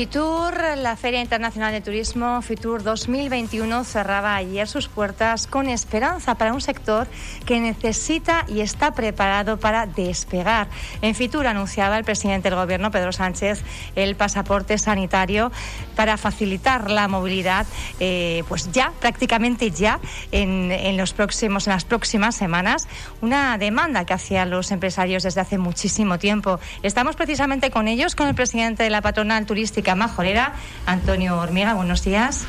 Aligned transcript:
Fitur, 0.00 0.54
la 0.78 0.96
Feria 0.96 1.20
Internacional 1.20 1.72
de 1.72 1.82
Turismo 1.82 2.40
Fitur 2.40 2.82
2021 2.82 3.84
cerraba 3.84 4.34
ayer 4.34 4.66
sus 4.66 4.88
puertas 4.88 5.46
con 5.46 5.68
esperanza 5.68 6.36
para 6.36 6.54
un 6.54 6.62
sector 6.62 7.06
que 7.44 7.60
necesita 7.60 8.46
y 8.48 8.62
está 8.62 8.94
preparado 8.94 9.60
para 9.60 9.84
despegar. 9.84 10.68
En 11.02 11.14
Fitur 11.14 11.46
anunciaba 11.46 11.98
el 11.98 12.04
presidente 12.04 12.48
del 12.48 12.58
Gobierno, 12.58 12.90
Pedro 12.90 13.12
Sánchez, 13.12 13.62
el 13.94 14.16
pasaporte 14.16 14.78
sanitario 14.78 15.52
para 15.96 16.16
facilitar 16.16 16.90
la 16.90 17.06
movilidad, 17.06 17.66
eh, 17.98 18.42
pues 18.48 18.72
ya, 18.72 18.94
prácticamente 19.00 19.70
ya, 19.70 20.00
en, 20.32 20.96
los 20.96 21.12
próximos, 21.12 21.66
en 21.66 21.74
las 21.74 21.84
próximas 21.84 22.34
semanas, 22.34 22.88
una 23.20 23.58
demanda 23.58 24.06
que 24.06 24.14
hacían 24.14 24.48
los 24.48 24.70
empresarios 24.70 25.24
desde 25.24 25.42
hace 25.42 25.58
muchísimo 25.58 26.18
tiempo. 26.18 26.58
Estamos 26.82 27.16
precisamente 27.16 27.70
con 27.70 27.86
ellos, 27.86 28.14
con 28.14 28.28
el 28.28 28.34
presidente 28.34 28.82
de 28.82 28.88
la 28.88 29.02
patronal 29.02 29.44
turística 29.44 29.89
Majorera, 29.94 30.54
Antonio 30.86 31.38
Hormiga. 31.38 31.74
Buenos 31.74 32.04
días. 32.04 32.46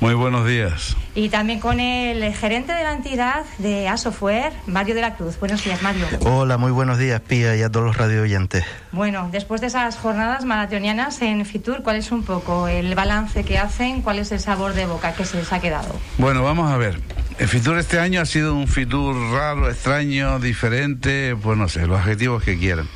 Muy 0.00 0.14
buenos 0.14 0.46
días. 0.46 0.96
Y 1.14 1.28
también 1.28 1.60
con 1.60 1.80
el 1.80 2.34
gerente 2.34 2.72
de 2.72 2.82
la 2.82 2.92
entidad 2.92 3.44
de 3.58 3.88
Asofuer, 3.88 4.52
Mario 4.66 4.94
de 4.94 5.00
la 5.00 5.14
Cruz. 5.14 5.38
Buenos 5.38 5.64
días, 5.64 5.80
Mario. 5.82 6.04
Hola, 6.26 6.58
muy 6.58 6.72
buenos 6.72 6.98
días, 6.98 7.20
Pía, 7.20 7.56
y 7.56 7.62
a 7.62 7.70
todos 7.70 7.86
los 7.86 7.96
radio 7.96 8.22
oyentes. 8.22 8.64
Bueno, 8.92 9.28
después 9.30 9.60
de 9.60 9.68
esas 9.68 9.96
jornadas 9.96 10.44
maratonianas 10.44 11.22
en 11.22 11.46
Fitur, 11.46 11.82
¿cuál 11.82 11.96
es 11.96 12.10
un 12.10 12.24
poco 12.24 12.68
el 12.68 12.94
balance 12.94 13.44
que 13.44 13.56
hacen? 13.56 14.02
¿Cuál 14.02 14.18
es 14.18 14.32
el 14.32 14.40
sabor 14.40 14.74
de 14.74 14.86
boca 14.86 15.14
que 15.14 15.24
se 15.24 15.38
les 15.38 15.52
ha 15.52 15.60
quedado? 15.60 15.94
Bueno, 16.18 16.42
vamos 16.42 16.70
a 16.70 16.76
ver. 16.76 17.00
El 17.38 17.48
Fitur 17.48 17.78
este 17.78 17.98
año 17.98 18.20
ha 18.20 18.26
sido 18.26 18.54
un 18.54 18.68
Fitur 18.68 19.16
raro, 19.32 19.70
extraño, 19.70 20.38
diferente, 20.38 21.36
pues 21.40 21.56
no 21.56 21.68
sé, 21.68 21.86
los 21.86 22.00
adjetivos 22.00 22.42
que 22.42 22.58
quieran. 22.58 22.88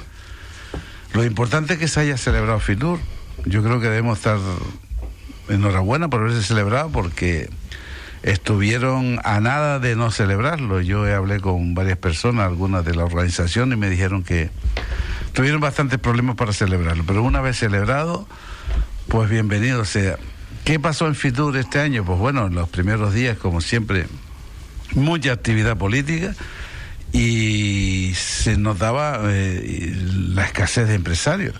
Lo 1.14 1.24
importante 1.24 1.74
es 1.74 1.78
que 1.78 1.88
se 1.88 2.00
haya 2.00 2.16
celebrado 2.18 2.60
Fitur 2.60 2.98
yo 3.44 3.62
creo 3.62 3.80
que 3.80 3.88
debemos 3.88 4.18
estar 4.18 4.38
enhorabuena 5.48 6.08
por 6.08 6.20
haberse 6.20 6.42
celebrado 6.42 6.90
porque 6.90 7.48
estuvieron 8.22 9.20
a 9.24 9.40
nada 9.40 9.78
de 9.78 9.96
no 9.96 10.10
celebrarlo. 10.10 10.80
Yo 10.80 11.04
hablé 11.14 11.40
con 11.40 11.74
varias 11.74 11.98
personas, 11.98 12.46
algunas 12.46 12.84
de 12.84 12.94
la 12.94 13.04
organización, 13.04 13.72
y 13.72 13.76
me 13.76 13.88
dijeron 13.88 14.22
que 14.22 14.50
tuvieron 15.32 15.60
bastantes 15.60 15.98
problemas 15.98 16.36
para 16.36 16.52
celebrarlo. 16.52 17.04
Pero 17.06 17.22
una 17.22 17.40
vez 17.40 17.58
celebrado, 17.58 18.28
pues 19.08 19.30
bienvenido 19.30 19.84
sea. 19.84 20.18
¿Qué 20.64 20.78
pasó 20.78 21.06
en 21.06 21.14
Fitur 21.14 21.56
este 21.56 21.80
año? 21.80 22.04
Pues 22.04 22.18
bueno, 22.18 22.46
en 22.46 22.54
los 22.54 22.68
primeros 22.68 23.14
días, 23.14 23.38
como 23.38 23.60
siempre, 23.60 24.06
mucha 24.94 25.32
actividad 25.32 25.76
política 25.78 26.34
y 27.12 28.12
se 28.14 28.58
notaba 28.58 29.20
eh, 29.24 29.94
la 30.34 30.44
escasez 30.44 30.88
de 30.88 30.94
empresarios. 30.94 31.54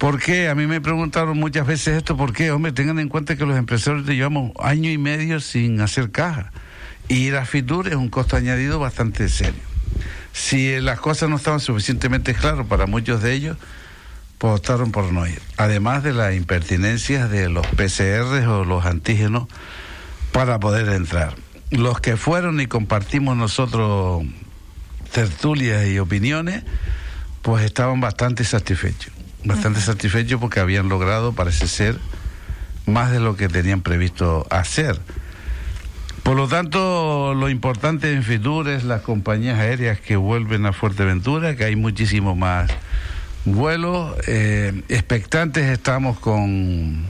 ¿Por 0.00 0.18
qué? 0.18 0.48
A 0.48 0.54
mí 0.54 0.66
me 0.66 0.80
preguntaron 0.80 1.38
muchas 1.38 1.66
veces 1.66 1.98
esto, 1.98 2.16
¿por 2.16 2.32
qué? 2.32 2.50
Hombre, 2.52 2.72
tengan 2.72 2.98
en 3.00 3.10
cuenta 3.10 3.36
que 3.36 3.44
los 3.44 3.58
empresarios 3.58 4.06
llevamos 4.06 4.52
año 4.58 4.90
y 4.90 4.96
medio 4.96 5.40
sin 5.40 5.78
hacer 5.82 6.10
caja. 6.10 6.52
Y 7.08 7.16
ir 7.16 7.36
a 7.36 7.44
Fitur 7.44 7.86
es 7.86 7.96
un 7.96 8.08
costo 8.08 8.34
añadido 8.34 8.78
bastante 8.78 9.28
serio. 9.28 9.60
Si 10.32 10.80
las 10.80 11.00
cosas 11.00 11.28
no 11.28 11.36
estaban 11.36 11.60
suficientemente 11.60 12.32
claras 12.32 12.66
para 12.66 12.86
muchos 12.86 13.22
de 13.22 13.34
ellos, 13.34 13.58
pues 14.38 14.54
optaron 14.54 14.90
por 14.90 15.12
no 15.12 15.26
ir. 15.26 15.42
Además 15.58 16.02
de 16.02 16.14
las 16.14 16.34
impertinencias 16.34 17.30
de 17.30 17.50
los 17.50 17.66
PCR 17.66 18.48
o 18.48 18.64
los 18.64 18.86
antígenos 18.86 19.48
para 20.32 20.58
poder 20.58 20.88
entrar. 20.88 21.34
Los 21.70 22.00
que 22.00 22.16
fueron 22.16 22.58
y 22.62 22.66
compartimos 22.68 23.36
nosotros 23.36 24.24
tertulias 25.12 25.86
y 25.88 25.98
opiniones, 25.98 26.64
pues 27.42 27.66
estaban 27.66 28.00
bastante 28.00 28.44
satisfechos 28.44 29.12
bastante 29.44 29.80
satisfechos 29.80 30.40
porque 30.40 30.60
habían 30.60 30.88
logrado, 30.88 31.32
parece 31.32 31.66
ser, 31.68 31.98
más 32.86 33.10
de 33.10 33.20
lo 33.20 33.36
que 33.36 33.48
tenían 33.48 33.80
previsto 33.80 34.46
hacer. 34.50 34.98
Por 36.22 36.36
lo 36.36 36.48
tanto, 36.48 37.34
lo 37.34 37.48
importante 37.48 38.12
en 38.12 38.22
Fitur 38.22 38.68
es 38.68 38.84
las 38.84 39.00
compañías 39.02 39.58
aéreas 39.58 40.00
que 40.00 40.16
vuelven 40.16 40.66
a 40.66 40.72
Fuerteventura, 40.72 41.56
que 41.56 41.64
hay 41.64 41.76
muchísimo 41.76 42.36
más 42.36 42.70
vuelos. 43.44 44.14
Eh, 44.26 44.82
expectantes 44.88 45.66
estamos 45.66 46.18
con, 46.18 47.06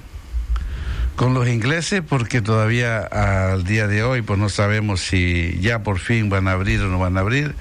con 1.17 1.35
los 1.35 1.49
ingleses 1.49 2.03
porque 2.09 2.41
todavía 2.41 3.01
al 3.01 3.65
día 3.65 3.89
de 3.89 4.05
hoy 4.05 4.23
pues 4.23 4.39
no 4.39 4.49
sabemos 4.49 5.01
si 5.01 5.59
ya 5.61 5.83
por 5.83 5.99
fin 5.99 6.31
van 6.31 6.49
a 6.49 6.53
abrir 6.53 6.81
o 6.83 6.89
no 6.89 6.99
van 6.99 7.17
a 7.17 7.21
abrir 7.21 7.55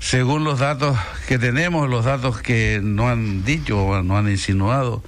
según 0.00 0.44
los 0.44 0.58
datos 0.58 0.98
que 1.28 1.38
tenemos, 1.38 1.88
los 1.88 2.06
datos 2.06 2.40
que 2.40 2.80
no 2.82 3.08
han 3.08 3.44
dicho 3.44 3.80
o 3.80 4.02
no 4.02 4.16
han 4.16 4.28
insinuado, 4.28 5.04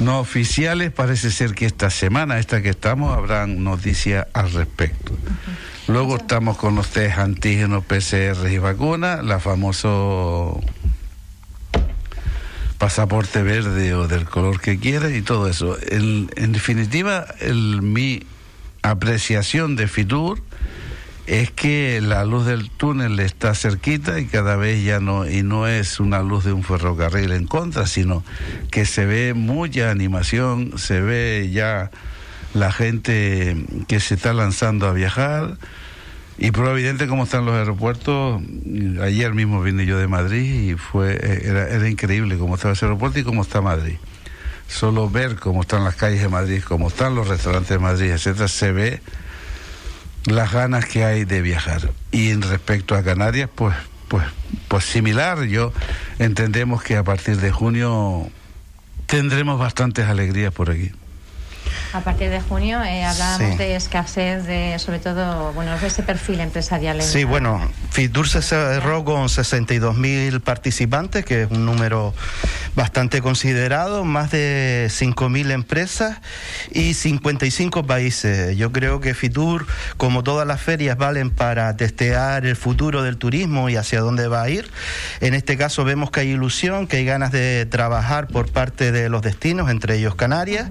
no 0.00 0.18
oficiales, 0.18 0.90
parece 0.90 1.30
ser 1.30 1.54
que 1.54 1.66
esta 1.66 1.90
semana, 1.90 2.38
esta 2.38 2.62
que 2.62 2.70
estamos, 2.70 3.16
habrán 3.16 3.62
noticias 3.62 4.26
al 4.32 4.50
respecto. 4.52 5.12
Luego 5.88 6.16
estamos 6.16 6.56
con 6.56 6.74
los 6.74 6.88
test 6.88 7.18
antígenos, 7.18 7.84
PCR 7.84 8.50
y 8.50 8.58
vacunas, 8.58 9.22
la 9.22 9.38
famoso 9.38 10.58
pasaporte 12.78 13.42
verde 13.42 13.94
o 13.94 14.08
del 14.08 14.24
color 14.24 14.58
que 14.58 14.78
quiera 14.78 15.10
y 15.10 15.20
todo 15.20 15.48
eso. 15.48 15.76
en 15.90 16.52
definitiva, 16.52 17.26
el, 17.40 17.82
mi 17.82 18.24
apreciación 18.82 19.76
de 19.76 19.86
Fitur 19.86 20.42
es 21.30 21.52
que 21.52 22.00
la 22.00 22.24
luz 22.24 22.44
del 22.44 22.70
túnel 22.70 23.20
está 23.20 23.54
cerquita 23.54 24.18
y 24.18 24.26
cada 24.26 24.56
vez 24.56 24.82
ya 24.82 24.98
no, 24.98 25.30
y 25.30 25.44
no 25.44 25.68
es 25.68 26.00
una 26.00 26.24
luz 26.24 26.44
de 26.44 26.52
un 26.52 26.64
ferrocarril 26.64 27.30
en 27.30 27.46
contra, 27.46 27.86
sino 27.86 28.24
que 28.72 28.84
se 28.84 29.06
ve 29.06 29.32
mucha 29.32 29.92
animación, 29.92 30.76
se 30.76 31.00
ve 31.00 31.48
ya 31.52 31.92
la 32.52 32.72
gente 32.72 33.64
que 33.86 34.00
se 34.00 34.14
está 34.14 34.32
lanzando 34.34 34.88
a 34.88 34.92
viajar. 34.92 35.56
Y 36.36 36.50
probablemente 36.50 37.06
como 37.06 37.22
están 37.22 37.46
los 37.46 37.54
aeropuertos, 37.54 38.42
ayer 39.00 39.32
mismo 39.32 39.62
vine 39.62 39.86
yo 39.86 39.98
de 39.98 40.08
Madrid 40.08 40.72
y 40.72 40.74
fue 40.74 41.12
era, 41.44 41.68
era 41.68 41.88
increíble 41.88 42.38
cómo 42.38 42.56
estaba 42.56 42.74
ese 42.74 42.86
aeropuerto 42.86 43.20
y 43.20 43.22
cómo 43.22 43.42
está 43.42 43.60
Madrid. 43.60 43.98
Solo 44.66 45.08
ver 45.08 45.36
cómo 45.36 45.60
están 45.60 45.84
las 45.84 45.94
calles 45.94 46.22
de 46.22 46.28
Madrid, 46.28 46.60
cómo 46.66 46.88
están 46.88 47.14
los 47.14 47.28
restaurantes 47.28 47.70
de 47.70 47.78
Madrid, 47.78 48.10
etcétera, 48.10 48.48
se 48.48 48.72
ve 48.72 49.00
las 50.26 50.52
ganas 50.52 50.84
que 50.84 51.04
hay 51.04 51.24
de 51.24 51.42
viajar. 51.42 51.90
Y 52.10 52.30
en 52.30 52.42
respecto 52.42 52.94
a 52.94 53.02
Canarias, 53.02 53.48
pues, 53.54 53.74
pues, 54.08 54.24
pues 54.68 54.84
similar. 54.84 55.44
Yo 55.44 55.72
entendemos 56.18 56.82
que 56.82 56.96
a 56.96 57.04
partir 57.04 57.36
de 57.38 57.50
junio 57.50 58.30
tendremos 59.06 59.58
bastantes 59.58 60.06
alegrías 60.06 60.52
por 60.52 60.70
aquí. 60.70 60.92
A 61.92 62.00
partir 62.00 62.30
de 62.30 62.40
junio 62.40 62.82
eh, 62.82 63.04
hablábamos 63.04 63.58
de 63.58 63.76
escasez, 63.76 64.46
de 64.46 64.78
sobre 64.78 64.98
todo, 64.98 65.52
bueno, 65.52 65.78
de 65.78 65.86
ese 65.86 66.02
perfil 66.02 66.40
empresarial. 66.40 67.02
sí, 67.02 67.24
bueno, 67.24 67.60
Fitur 67.90 68.28
se 68.28 68.42
cerró 68.42 69.04
con 69.04 69.26
62.000 69.26 70.40
participantes, 70.40 71.24
que 71.24 71.42
es 71.42 71.50
un 71.50 71.66
número 71.66 72.14
bastante 72.74 73.20
considerado, 73.20 74.04
más 74.04 74.30
de 74.30 74.88
5.000 74.90 75.50
empresas 75.50 76.18
y 76.70 76.94
55 76.94 77.86
países. 77.86 78.56
Yo 78.56 78.72
creo 78.72 79.00
que 79.00 79.14
Fitur, 79.14 79.66
como 79.96 80.22
todas 80.22 80.46
las 80.46 80.60
ferias, 80.60 80.96
valen 80.96 81.30
para 81.30 81.76
testear 81.76 82.46
el 82.46 82.56
futuro 82.56 83.02
del 83.02 83.16
turismo 83.16 83.68
y 83.68 83.76
hacia 83.76 84.00
dónde 84.00 84.28
va 84.28 84.42
a 84.42 84.50
ir. 84.50 84.70
En 85.20 85.34
este 85.34 85.56
caso 85.56 85.84
vemos 85.84 86.10
que 86.10 86.20
hay 86.20 86.30
ilusión, 86.30 86.86
que 86.86 86.98
hay 86.98 87.04
ganas 87.04 87.32
de 87.32 87.66
trabajar 87.66 88.28
por 88.28 88.50
parte 88.50 88.92
de 88.92 89.08
los 89.08 89.22
destinos, 89.22 89.70
entre 89.70 89.96
ellos 89.96 90.14
Canarias. 90.14 90.70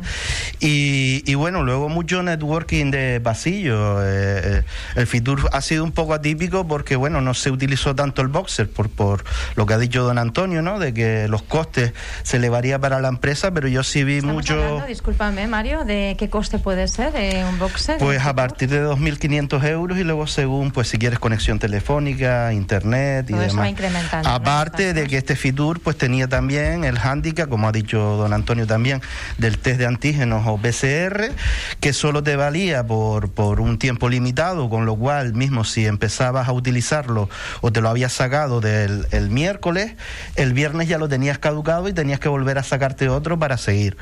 Y 0.60 0.89
y, 1.26 1.36
bueno, 1.36 1.64
luego 1.64 1.90
mucho 1.90 2.24
networking 2.24 2.92
de 2.92 3.22
pasillo. 3.22 4.02
Eh, 4.02 4.42
eh, 4.60 4.64
el 4.96 5.08
Fitur 5.08 5.50
ha 5.52 5.62
sido 5.62 5.84
un 5.84 5.92
poco 5.92 6.14
atípico 6.14 6.68
porque, 6.68 6.96
bueno, 6.96 7.22
no 7.22 7.34
se 7.34 7.52
utilizó 7.52 7.96
tanto 7.96 8.22
el 8.22 8.28
boxer 8.28 8.70
por, 8.70 8.90
por 8.90 9.24
lo 9.56 9.66
que 9.66 9.74
ha 9.74 9.78
dicho 9.78 10.04
don 10.04 10.18
Antonio, 10.18 10.62
¿no? 10.62 10.80
De 10.80 10.94
que 10.94 11.28
los 11.28 11.44
costes 11.44 11.94
se 12.24 12.38
elevaría 12.38 12.80
para 12.80 13.00
la 13.00 13.10
empresa, 13.10 13.52
pero 13.52 13.68
yo 13.68 13.84
sí 13.84 14.04
vi 14.04 14.22
mucho... 14.22 14.54
Hablando, 14.54 14.86
discúlpame, 14.86 15.48
Mario, 15.48 15.86
¿de 15.86 16.16
qué 16.18 16.30
coste 16.30 16.60
puede 16.60 16.88
ser 16.88 17.14
de 17.14 17.46
un 17.48 17.60
boxer? 17.60 17.98
Pues 18.00 18.26
a 18.26 18.34
partir 18.34 18.70
de 18.70 18.84
2.500 18.84 19.64
euros 19.66 19.98
y 19.98 20.04
luego 20.04 20.28
según, 20.28 20.72
pues 20.72 20.88
si 20.88 20.98
quieres 20.98 21.20
conexión 21.20 21.60
telefónica, 21.60 22.54
internet 22.54 23.30
y 23.30 23.34
demás. 23.34 23.70
incrementando. 23.70 24.30
Aparte 24.30 24.94
de 24.94 25.08
que 25.08 25.18
este 25.18 25.36
Fitur, 25.36 25.80
pues 25.80 25.98
tenía 25.98 26.28
también 26.28 26.84
el 26.84 26.98
hándicap, 26.98 27.50
como 27.50 27.68
ha 27.68 27.72
dicho 27.72 28.00
don 28.00 28.34
Antonio 28.34 28.66
también, 28.66 29.02
del 29.38 29.58
test 29.58 29.80
de 29.80 29.86
antígenos 29.86 30.46
o 30.48 30.58
PCR 30.58 30.79
VDR, 30.82 31.32
que 31.80 31.94
solo 31.94 32.24
te 32.24 32.36
valía 32.36 32.86
por, 32.86 33.32
por 33.32 33.60
un 33.60 33.78
tiempo 33.78 34.10
limitado, 34.10 34.70
con 34.70 34.86
lo 34.86 34.96
cual 34.96 35.34
mismo 35.34 35.64
si 35.64 35.86
empezabas 35.86 36.48
a 36.48 36.52
utilizarlo 36.52 37.30
o 37.62 37.72
te 37.72 37.82
lo 37.82 37.90
habías 37.90 38.14
sacado 38.14 38.62
del 38.62 39.08
el 39.12 39.30
miércoles, 39.30 39.94
el 40.36 40.54
viernes 40.54 40.88
ya 40.88 40.98
lo 40.98 41.10
tenías 41.10 41.38
caducado 41.38 41.88
y 41.88 41.94
tenías 41.94 42.20
que 42.20 42.30
volver 42.30 42.58
a 42.58 42.64
sacarte 42.64 43.10
otro 43.10 43.40
para 43.40 43.58
seguir. 43.58 43.98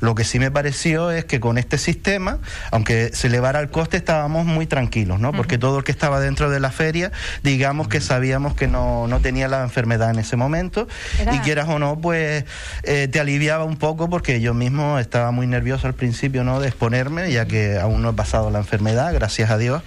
Lo 0.00 0.14
que 0.14 0.24
sí 0.24 0.38
me 0.38 0.50
pareció 0.50 1.10
es 1.10 1.24
que 1.24 1.40
con 1.40 1.58
este 1.58 1.78
sistema, 1.78 2.38
aunque 2.70 3.10
se 3.12 3.28
elevara 3.28 3.60
el 3.60 3.70
coste, 3.70 3.96
estábamos 3.96 4.46
muy 4.46 4.66
tranquilos, 4.66 5.20
¿no? 5.20 5.32
Porque 5.32 5.58
todo 5.58 5.78
el 5.78 5.84
que 5.84 5.92
estaba 5.92 6.20
dentro 6.20 6.50
de 6.50 6.60
la 6.60 6.70
feria, 6.70 7.12
digamos 7.42 7.88
que 7.88 8.00
sabíamos 8.00 8.54
que 8.54 8.66
no, 8.66 9.06
no 9.06 9.20
tenía 9.20 9.48
la 9.48 9.62
enfermedad 9.62 10.10
en 10.10 10.18
ese 10.18 10.36
momento 10.36 10.88
y 11.32 11.38
quieras 11.40 11.68
o 11.68 11.78
no, 11.78 12.00
pues 12.00 12.44
eh, 12.82 13.08
te 13.08 13.20
aliviaba 13.20 13.64
un 13.64 13.76
poco 13.76 14.08
porque 14.08 14.40
yo 14.40 14.54
mismo 14.54 14.98
estaba 14.98 15.30
muy 15.30 15.46
nervioso 15.46 15.86
al 15.86 15.94
principio, 15.94 16.19
¿no? 16.28 16.60
De 16.60 16.68
exponerme, 16.68 17.32
ya 17.32 17.46
que 17.46 17.78
aún 17.78 18.02
no 18.02 18.10
he 18.10 18.12
pasado 18.12 18.50
la 18.50 18.58
enfermedad, 18.58 19.12
gracias 19.14 19.50
a 19.50 19.58
Dios, 19.58 19.82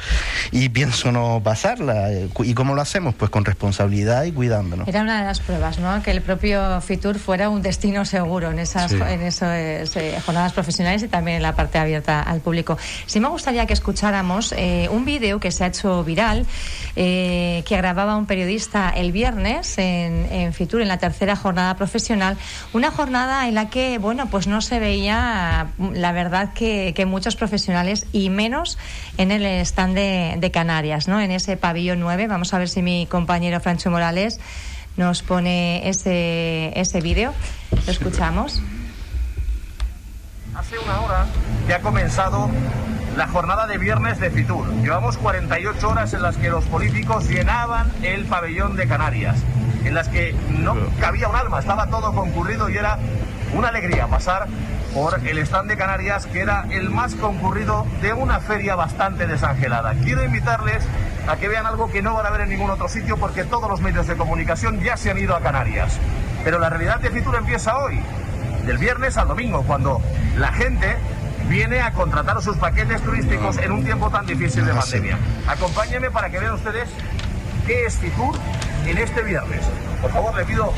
y 0.52 0.70
pienso 0.70 1.12
no 1.12 1.42
pasarla. 1.44 2.10
¿Y 2.40 2.54
cómo 2.54 2.74
lo 2.74 2.82
hacemos? 2.82 3.14
Pues 3.14 3.30
con 3.30 3.46
responsabilidad 3.46 4.24
y 4.24 4.32
cuidándonos. 4.32 4.88
Era 4.88 5.02
una 5.02 5.20
de 5.20 5.26
las 5.26 5.40
pruebas, 5.40 5.80
¿no? 5.80 6.02
Que 6.02 6.12
el 6.12 6.22
propio 6.22 6.82
Fitur 6.82 7.20
fuera 7.20 7.50
un 7.50 7.62
destino 7.62 8.06
seguro 8.06 8.52
en 8.52 8.60
esas, 8.60 8.92
en 8.92 9.22
esas 9.22 9.96
eh, 9.96 10.20
jornadas 10.26 10.54
profesionales 10.54 11.04
y 11.04 11.08
también 11.08 11.38
en 11.38 11.44
la 11.44 11.56
parte 11.56 11.78
abierta 11.78 12.22
al 12.22 12.40
público. 12.40 12.78
Sí 13.06 13.20
me 13.20 13.28
gustaría 13.28 13.66
que 13.66 13.74
escucháramos 13.74 14.54
eh, 14.58 14.88
un 14.92 15.06
vídeo 15.06 15.40
que 15.40 15.52
se 15.52 15.64
ha 15.64 15.68
hecho 15.68 16.04
viral, 16.04 16.46
que 16.96 17.64
grababa 17.70 18.16
un 18.18 18.26
periodista 18.26 18.90
el 18.90 19.12
viernes 19.12 19.78
en, 19.78 20.28
en 20.32 20.54
Fitur, 20.54 20.82
en 20.82 20.88
la 20.88 20.98
tercera 20.98 21.36
jornada 21.36 21.76
profesional, 21.76 22.38
una 22.72 22.92
jornada 22.92 23.48
en 23.48 23.56
la 23.56 23.70
que, 23.70 23.98
bueno, 23.98 24.28
pues 24.28 24.48
no 24.48 24.62
se 24.62 24.80
veía, 24.80 25.68
la 25.94 26.12
verdad, 26.12 26.23
que, 26.54 27.06
muchos 27.08 27.36
profesionales 27.36 28.06
y 28.12 28.30
menos 28.30 28.78
en 29.18 29.32
el 29.32 29.46
stand 29.66 29.96
de, 29.96 30.52
Canarias, 30.54 31.08
¿no? 31.08 31.20
En 31.20 31.32
ese 31.32 31.58
pabellón 31.58 32.00
9. 32.00 32.28
Vamos 32.28 32.54
a 32.54 32.60
ver 32.60 32.70
si 32.70 32.82
mi 32.82 33.08
compañero 33.08 33.60
Francho 33.60 33.90
Morales 33.90 34.40
nos 34.98 35.24
pone 35.24 35.88
ese, 35.90 36.72
ese 36.80 37.02
vídeo. 37.02 37.34
Lo 37.86 37.92
escuchamos. 37.92 38.62
Hace 40.56 40.78
una 40.78 41.02
hora 41.02 41.26
que 41.66 41.74
ha 41.74 41.80
comenzado 41.80 42.50
la 43.18 43.28
jornada 43.28 43.66
de 43.66 43.78
viernes 43.78 44.20
de 44.20 44.30
Fitur. 44.30 44.72
Llevamos 44.82 45.18
48 45.18 45.90
horas 45.90 46.14
en 46.14 46.22
las 46.22 46.38
que 46.38 46.50
los 46.50 46.66
políticos 46.66 47.28
llenaban 47.28 47.92
el 48.04 48.26
pabellón 48.26 48.76
de 48.76 48.88
Canarias 48.88 49.38
en 49.86 49.94
las 49.94 50.08
que 50.08 50.34
no 50.50 50.76
cabía 51.00 51.28
un 51.28 51.36
alma, 51.36 51.60
estaba 51.60 51.88
todo 51.88 52.14
concurrido 52.14 52.70
y 52.70 52.78
era 52.78 52.98
una 53.54 53.68
alegría 53.68 54.08
pasar 54.08 54.48
por 54.94 55.20
el 55.28 55.38
stand 55.40 55.70
de 55.70 55.78
Canarias, 55.78 56.28
que 56.28 56.42
era 56.42 56.66
el 56.70 56.90
más 56.90 57.16
concurrido 57.16 57.86
de 58.02 58.14
una 58.14 58.40
feria 58.40 58.76
bastante 58.76 59.26
desangelada. 59.26 59.94
Quiero 60.04 60.24
invitarles 60.24 60.84
a 61.28 61.36
que 61.38 61.48
vean 61.48 61.66
algo 61.66 61.90
que 61.92 62.02
no 62.02 62.14
van 62.14 62.26
a 62.26 62.30
ver 62.30 62.42
en 62.42 62.50
ningún 62.50 62.70
otro 62.70 62.88
sitio 62.88 63.18
porque 63.18 63.44
todos 63.44 63.70
los 63.70 63.82
medios 63.82 64.08
de 64.08 64.16
comunicación 64.16 64.80
ya 64.82 64.96
se 64.96 65.10
han 65.10 65.18
ido 65.18 65.36
a 65.36 65.42
Canarias. 65.42 65.98
Pero 66.44 66.60
la 66.60 66.70
realidad 66.70 67.00
de 67.00 67.10
Fitur 67.10 67.36
empieza 67.36 67.78
hoy, 67.78 68.00
del 68.66 68.78
viernes 68.78 69.18
al 69.18 69.28
domingo, 69.28 69.64
cuando 69.64 70.02
la 70.38 70.52
gente 70.52 70.96
viene 71.50 71.82
a 71.82 71.92
contratar 71.92 72.42
sus 72.42 72.58
paquetes 72.58 73.02
turísticos 73.02 73.58
en 73.58 73.72
un 73.72 73.84
tiempo 73.84 74.10
tan 74.10 74.26
difícil 74.26 74.66
de 74.66 74.72
ah, 74.74 74.80
pandemia. 74.80 75.18
Acompáñenme 75.48 76.12
para 76.12 76.30
que 76.30 76.40
vean 76.40 76.54
ustedes 76.54 76.90
qué 77.66 77.86
es 77.86 77.98
Fitur 77.98 78.36
en 78.86 78.98
este 78.98 79.24
viernes. 79.24 79.62
Por 80.02 80.12
favor, 80.12 80.36
le 80.36 80.46
pido 80.46 80.74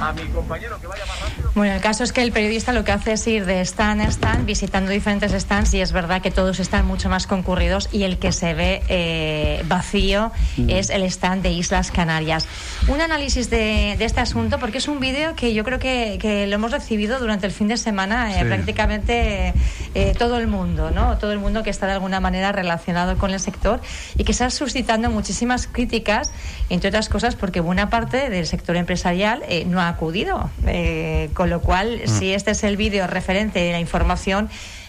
a 0.00 0.12
mi 0.12 0.22
compañero 0.28 0.80
que 0.80 0.86
vaya 0.86 1.04
más 1.06 1.20
rápido. 1.20 1.50
Bueno, 1.54 1.74
el 1.74 1.80
caso 1.80 2.04
es 2.04 2.12
que 2.12 2.22
el 2.22 2.32
periodista 2.32 2.72
lo 2.72 2.84
que 2.84 2.92
hace 2.92 3.12
es 3.12 3.26
ir 3.26 3.44
de 3.44 3.60
stand 3.60 4.00
a 4.00 4.06
stand, 4.08 4.46
visitando 4.46 4.90
diferentes 4.90 5.32
stands, 5.32 5.74
y 5.74 5.80
es 5.80 5.92
verdad 5.92 6.22
que 6.22 6.30
todos 6.30 6.60
están 6.60 6.86
mucho 6.86 7.08
más 7.08 7.26
concurridos, 7.26 7.88
y 7.92 8.04
el 8.04 8.18
que 8.18 8.32
se 8.32 8.54
ve 8.54 8.82
eh, 8.88 9.62
vacío 9.66 10.32
mm. 10.56 10.70
es 10.70 10.90
el 10.90 11.02
stand 11.04 11.42
de 11.42 11.50
Islas 11.52 11.90
Canarias. 11.90 12.46
Un 12.88 13.00
análisis 13.00 13.50
de, 13.50 13.92
este 13.92 14.20
asunto, 14.20 14.58
porque 14.58 14.78
es 14.78 14.88
un 14.88 15.00
vídeo 15.00 15.34
que 15.36 15.54
yo 15.54 15.64
creo 15.64 15.78
que, 15.78 16.46
lo 16.48 16.54
hemos 16.54 16.72
recibido 16.72 17.18
durante 17.18 17.46
el 17.46 17.52
fin 17.52 17.68
de 17.68 17.76
semana 17.76 18.40
eh, 18.40 18.44
prácticamente 18.44 19.52
eh, 19.94 20.14
todo 20.18 20.38
el 20.38 20.46
mundo, 20.46 20.90
¿no? 20.90 21.18
Todo 21.18 21.32
el 21.32 21.38
mundo 21.38 21.62
que 21.62 21.70
está 21.70 21.86
de 21.86 21.92
alguna 21.92 22.20
manera 22.20 22.52
relacionado 22.52 23.18
con 23.18 23.32
el 23.32 23.40
sector 23.40 23.80
y 24.16 24.24
que 24.24 24.32
está 24.32 24.50
suscitando 24.50 25.10
muchísimas 25.10 25.66
críticas, 25.66 26.32
entre 26.68 26.88
otras 26.88 27.08
cosas 27.08 27.36
porque 27.36 27.60
buena 27.60 27.90
parte 27.90 28.30
del 28.30 28.46
sector 28.46 28.76
empresarial 28.76 29.42
no 29.66 29.80
ha 29.80 29.88
acudido. 29.88 30.50
Eh, 30.66 31.30
con 31.34 31.50
lo 31.50 31.60
cual, 31.60 32.02
mm. 32.04 32.08
si 32.08 32.32
este 32.32 32.52
es 32.52 32.64
el 32.64 32.76
vídeo 32.76 33.06
referente 33.06 33.58
de 33.58 33.72
la 33.72 33.80
información, 33.80 34.48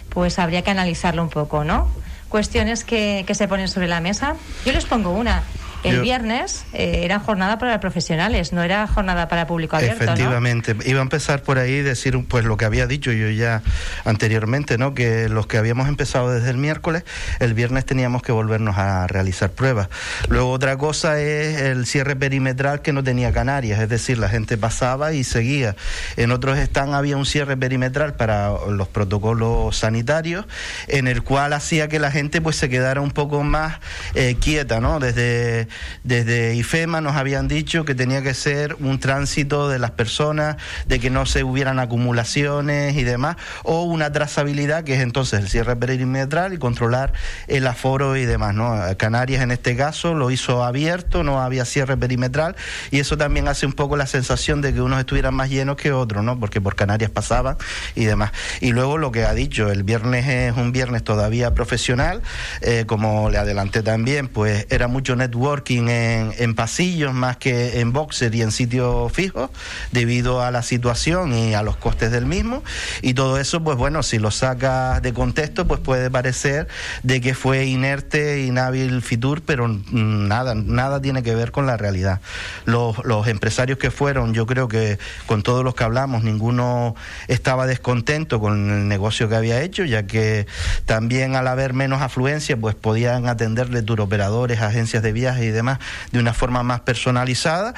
pues 0.10 0.40
habría 0.40 0.62
que 0.62 0.72
analizarlo 0.72 1.24
un 1.24 1.30
poco, 1.30 1.64
¿no? 1.64 1.90
Cuestiones 2.30 2.84
que, 2.84 3.24
que 3.28 3.36
se 3.36 3.48
ponen 3.48 3.68
sobre 3.68 3.88
la 3.88 4.00
mesa. 4.00 4.36
Yo 4.66 4.72
les 4.72 4.86
pongo 4.86 5.12
una. 5.12 5.44
El 5.84 6.02
viernes 6.02 6.64
eh, 6.74 7.02
era 7.04 7.20
jornada 7.20 7.58
para 7.58 7.80
profesionales, 7.80 8.54
no 8.54 8.64
era 8.64 8.86
jornada 8.88 9.28
para 9.28 9.48
público 9.48 9.76
abierto. 9.76 10.04
Efectivamente, 10.04 10.76
iba 10.86 11.00
a 11.00 11.02
empezar 11.02 11.44
por 11.44 11.58
ahí 11.58 11.82
decir 11.82 12.12
pues 12.28 12.46
lo 12.46 12.58
que 12.58 12.66
había 12.66 12.88
dicho 12.88 13.12
yo 13.12 13.30
ya 13.30 13.62
anteriormente, 14.06 14.78
¿no? 14.78 14.94
Que 14.94 15.30
los 15.30 15.48
que 15.48 15.58
habíamos 15.58 15.88
empezado 15.88 16.32
desde 16.32 16.50
el 16.50 16.58
miércoles, 16.58 17.04
el 17.40 17.54
viernes 17.54 17.86
teníamos 17.86 18.22
que 18.22 18.32
volvernos 18.32 18.78
a 18.78 19.08
realizar 19.08 19.52
pruebas. 19.52 19.90
Luego 20.30 20.52
otra 20.52 20.78
cosa 20.78 21.20
es 21.20 21.62
el 21.62 21.86
cierre 21.86 22.16
perimetral 22.16 22.82
que 22.82 22.94
no 22.94 23.04
tenía 23.04 23.32
Canarias, 23.32 23.80
es 23.80 23.90
decir, 23.90 24.18
la 24.18 24.30
gente 24.30 24.58
pasaba 24.58 25.14
y 25.14 25.24
seguía. 25.24 25.76
En 26.18 26.32
otros 26.32 26.58
están 26.58 26.94
había 26.94 27.18
un 27.18 27.26
cierre 27.26 27.58
perimetral 27.58 28.16
para 28.16 28.52
los 28.70 28.88
protocolos 28.88 29.78
sanitarios, 29.78 30.46
en 30.88 31.08
el 31.08 31.24
cual 31.24 31.54
hacía 31.54 31.88
que 31.88 32.00
la 32.00 32.12
gente 32.12 32.42
pues 32.42 32.56
se 32.56 32.70
quedara 32.70 33.02
un 33.02 33.12
poco 33.12 33.44
más 33.44 33.80
eh, 34.14 34.36
quieta, 34.40 34.80
¿no? 34.80 35.00
Desde 35.00 35.68
desde 36.04 36.56
IFEMA 36.56 37.02
nos 37.02 37.16
habían 37.16 37.48
dicho 37.48 37.86
que 37.86 37.96
tenía 37.96 38.22
que 38.22 38.34
ser 38.34 38.76
un 38.80 39.00
tránsito 39.00 39.70
de 39.70 39.80
las 39.80 39.92
personas, 39.92 40.58
de 40.88 41.00
que 41.00 41.10
no 41.10 41.26
se 41.26 41.44
hubieran 41.44 41.80
acumulaciones 41.80 42.96
y 42.96 43.04
demás, 43.04 43.38
o 43.64 43.84
una 43.84 44.12
trazabilidad 44.12 44.84
que 44.84 44.96
es 44.96 45.02
entonces 45.02 45.40
el 45.40 45.48
cierre 45.48 45.76
perimetral 45.76 46.54
y 46.54 46.58
controlar 46.58 47.14
el 47.48 47.68
aforo 47.68 48.16
y 48.18 48.26
demás. 48.26 48.54
¿no? 48.56 48.80
Canarias 48.98 49.42
en 49.42 49.52
este 49.52 49.76
caso 49.76 50.14
lo 50.14 50.32
hizo 50.32 50.64
abierto, 50.64 51.24
no 51.24 51.42
había 51.42 51.66
cierre 51.66 51.98
perimetral 51.98 52.56
y 52.90 53.00
eso 53.00 53.18
también 53.18 53.48
hace 53.48 53.66
un 53.66 53.74
poco 53.74 53.98
la 53.98 54.08
sensación 54.08 54.62
de 54.62 54.74
que 54.74 54.82
unos 54.82 55.00
estuvieran 55.00 55.34
más 55.34 55.50
llenos 55.50 55.76
que 55.78 55.92
otros, 55.92 56.24
¿no? 56.24 56.40
porque 56.40 56.62
por 56.62 56.76
Canarias 56.76 57.12
pasaban 57.12 57.58
y 57.96 58.06
demás. 58.06 58.32
Y 58.60 58.72
luego 58.72 58.98
lo 58.98 59.12
que 59.12 59.26
ha 59.26 59.34
dicho, 59.34 59.72
el 59.72 59.84
viernes 59.84 60.28
es 60.28 60.58
un 60.58 60.72
viernes 60.72 61.04
todavía 61.04 61.54
profesional, 61.54 62.22
eh, 62.62 62.86
como 62.88 63.30
le 63.30 63.38
adelanté 63.38 63.84
también, 63.84 64.28
pues 64.28 64.68
era 64.70 64.88
mucho 64.88 65.16
network 65.16 65.61
en, 65.68 66.56
pasillos 66.56 67.14
más 67.14 67.38
que 67.38 67.80
en 67.80 67.94
boxer 67.94 68.34
y 68.36 68.42
en 68.42 68.52
sitios 68.52 69.12
fijos, 69.12 69.50
debido 69.92 70.42
a 70.42 70.52
la 70.52 70.62
situación 70.62 71.34
y 71.34 71.54
a 71.54 71.64
los 71.64 71.78
costes 71.78 72.12
del 72.12 72.26
mismo. 72.26 72.64
Y 73.02 73.14
todo 73.14 73.40
eso, 73.40 73.64
pues 73.64 73.78
bueno, 73.78 74.04
si 74.04 74.20
lo 74.20 74.32
sacas 74.32 75.02
de 75.02 75.14
contexto, 75.14 75.68
pues 75.68 75.80
puede 75.80 76.10
parecer 76.10 76.68
de 77.04 77.22
que 77.22 77.34
fue 77.34 77.66
inerte, 77.66 78.44
inhábil 78.44 79.02
Fitur, 79.02 79.42
pero 79.42 79.68
nada, 79.92 80.56
nada 80.56 81.02
tiene 81.02 81.24
que 81.24 81.36
ver 81.36 81.52
con 81.52 81.66
la 81.66 81.78
realidad. 81.78 82.22
Los, 82.66 82.98
empresarios 83.28 83.78
que 83.78 83.92
fueron, 83.92 84.34
yo 84.34 84.46
creo 84.46 84.68
que 84.68 84.98
con 85.28 85.44
todos 85.44 85.64
los 85.64 85.76
que 85.76 85.84
hablamos, 85.84 86.24
ninguno 86.24 86.96
estaba 87.28 87.68
descontento 87.68 88.40
con 88.40 88.72
el 88.72 88.88
negocio 88.88 89.30
que 89.30 89.36
había 89.36 89.62
hecho, 89.62 89.86
ya 89.86 90.08
que 90.08 90.48
también 90.86 91.36
al 91.36 91.48
haber 91.48 91.74
menos 91.74 92.02
afluencia, 92.02 92.58
pues 92.58 92.76
podían 92.76 93.28
atenderle 93.28 93.82
turoperadores, 93.84 94.60
agencias 94.62 95.04
de 95.04 95.12
viajes 95.12 95.51
y 95.52 95.54
demás 95.54 95.80
de 96.12 96.20
una 96.20 96.34
forma 96.34 96.64
más 96.64 96.82
personalizada. 96.82 97.74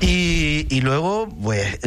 Y, 0.00 0.66
y 0.68 0.80
luego 0.80 1.28
pues 1.42 1.78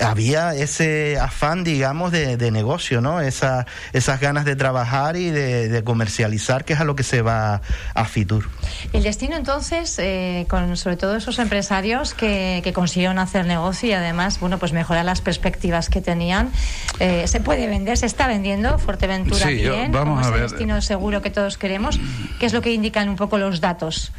había 0.00 0.54
ese 0.54 1.18
afán 1.18 1.64
digamos 1.64 2.12
de, 2.12 2.36
de, 2.36 2.50
negocio 2.50 3.00
no 3.00 3.20
Esa, 3.20 3.66
esas 3.92 4.20
ganas 4.20 4.44
de 4.44 4.56
trabajar 4.56 5.16
y 5.16 5.30
de, 5.30 5.82
comercializar 5.84 6.64
que 6.64 6.72
es 6.72 6.80
a 6.80 6.84
lo 6.84 6.96
que 6.96 7.02
se 7.02 7.22
va 7.22 7.60
a 7.94 8.04
Fitur. 8.06 8.48
El 8.92 9.02
destino 9.02 9.36
entonces 9.36 9.98
eh, 9.98 10.46
con 10.48 10.76
sobre 10.76 10.96
todo 10.96 11.16
esos 11.16 11.38
empresarios 11.38 12.14
que, 12.14 12.60
que, 12.64 12.72
consiguieron 12.72 13.18
hacer 13.18 13.46
negocio 13.46 13.88
y 13.88 13.92
además 13.92 14.40
bueno 14.40 14.58
pues 14.58 14.72
mejorar 14.72 15.04
las 15.04 15.20
perspectivas 15.20 15.88
que 15.88 16.00
tenían 16.00 16.50
eh, 16.98 17.26
se 17.26 17.40
puede 17.40 17.66
vender 17.66 17.96
se 17.98 18.06
está 18.06 18.26
vendiendo 18.26 18.78
Fuerteventura 18.78 19.46
bien 19.46 19.92
vamos 19.92 20.26
a 20.26 20.30
ver. 20.30 20.42
destino 20.42 20.80
seguro 20.80 21.22
que 21.22 21.30
todos 21.30 21.58
queremos 21.58 21.98
qué 22.38 22.46
es 22.46 22.52
lo 22.52 22.62
que 22.62 22.72
indican 22.72 23.08
un 23.08 23.16
poco 23.16 23.38
los 23.38 23.60
datos 23.60 24.12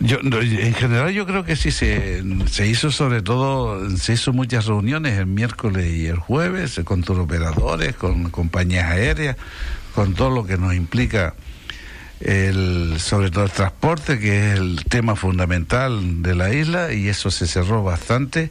yo, 0.00 0.18
en 0.20 0.74
general 0.74 1.12
yo 1.12 1.26
creo 1.26 1.44
que 1.44 1.56
sí 1.56 1.70
se, 1.70 2.22
se 2.46 2.66
hizo 2.66 2.90
sobre 2.90 3.22
todo, 3.22 3.90
se 3.96 4.14
hizo 4.14 4.32
muchas 4.32 4.66
reuniones 4.66 5.18
el 5.18 5.26
miércoles 5.26 5.92
y 5.92 6.06
el 6.06 6.16
jueves 6.16 6.80
con 6.84 7.02
turoperadores, 7.02 7.94
con 7.94 8.30
compañías 8.30 8.90
aéreas, 8.90 9.36
con 9.94 10.14
todo 10.14 10.30
lo 10.30 10.44
que 10.44 10.58
nos 10.58 10.74
implica 10.74 11.34
el, 12.20 12.96
sobre 12.98 13.30
todo 13.30 13.44
el 13.44 13.50
transporte, 13.50 14.18
que 14.18 14.52
es 14.52 14.58
el 14.58 14.84
tema 14.84 15.16
fundamental 15.16 16.22
de 16.22 16.34
la 16.34 16.52
isla, 16.52 16.92
y 16.92 17.08
eso 17.08 17.30
se 17.30 17.46
cerró 17.46 17.82
bastante. 17.82 18.50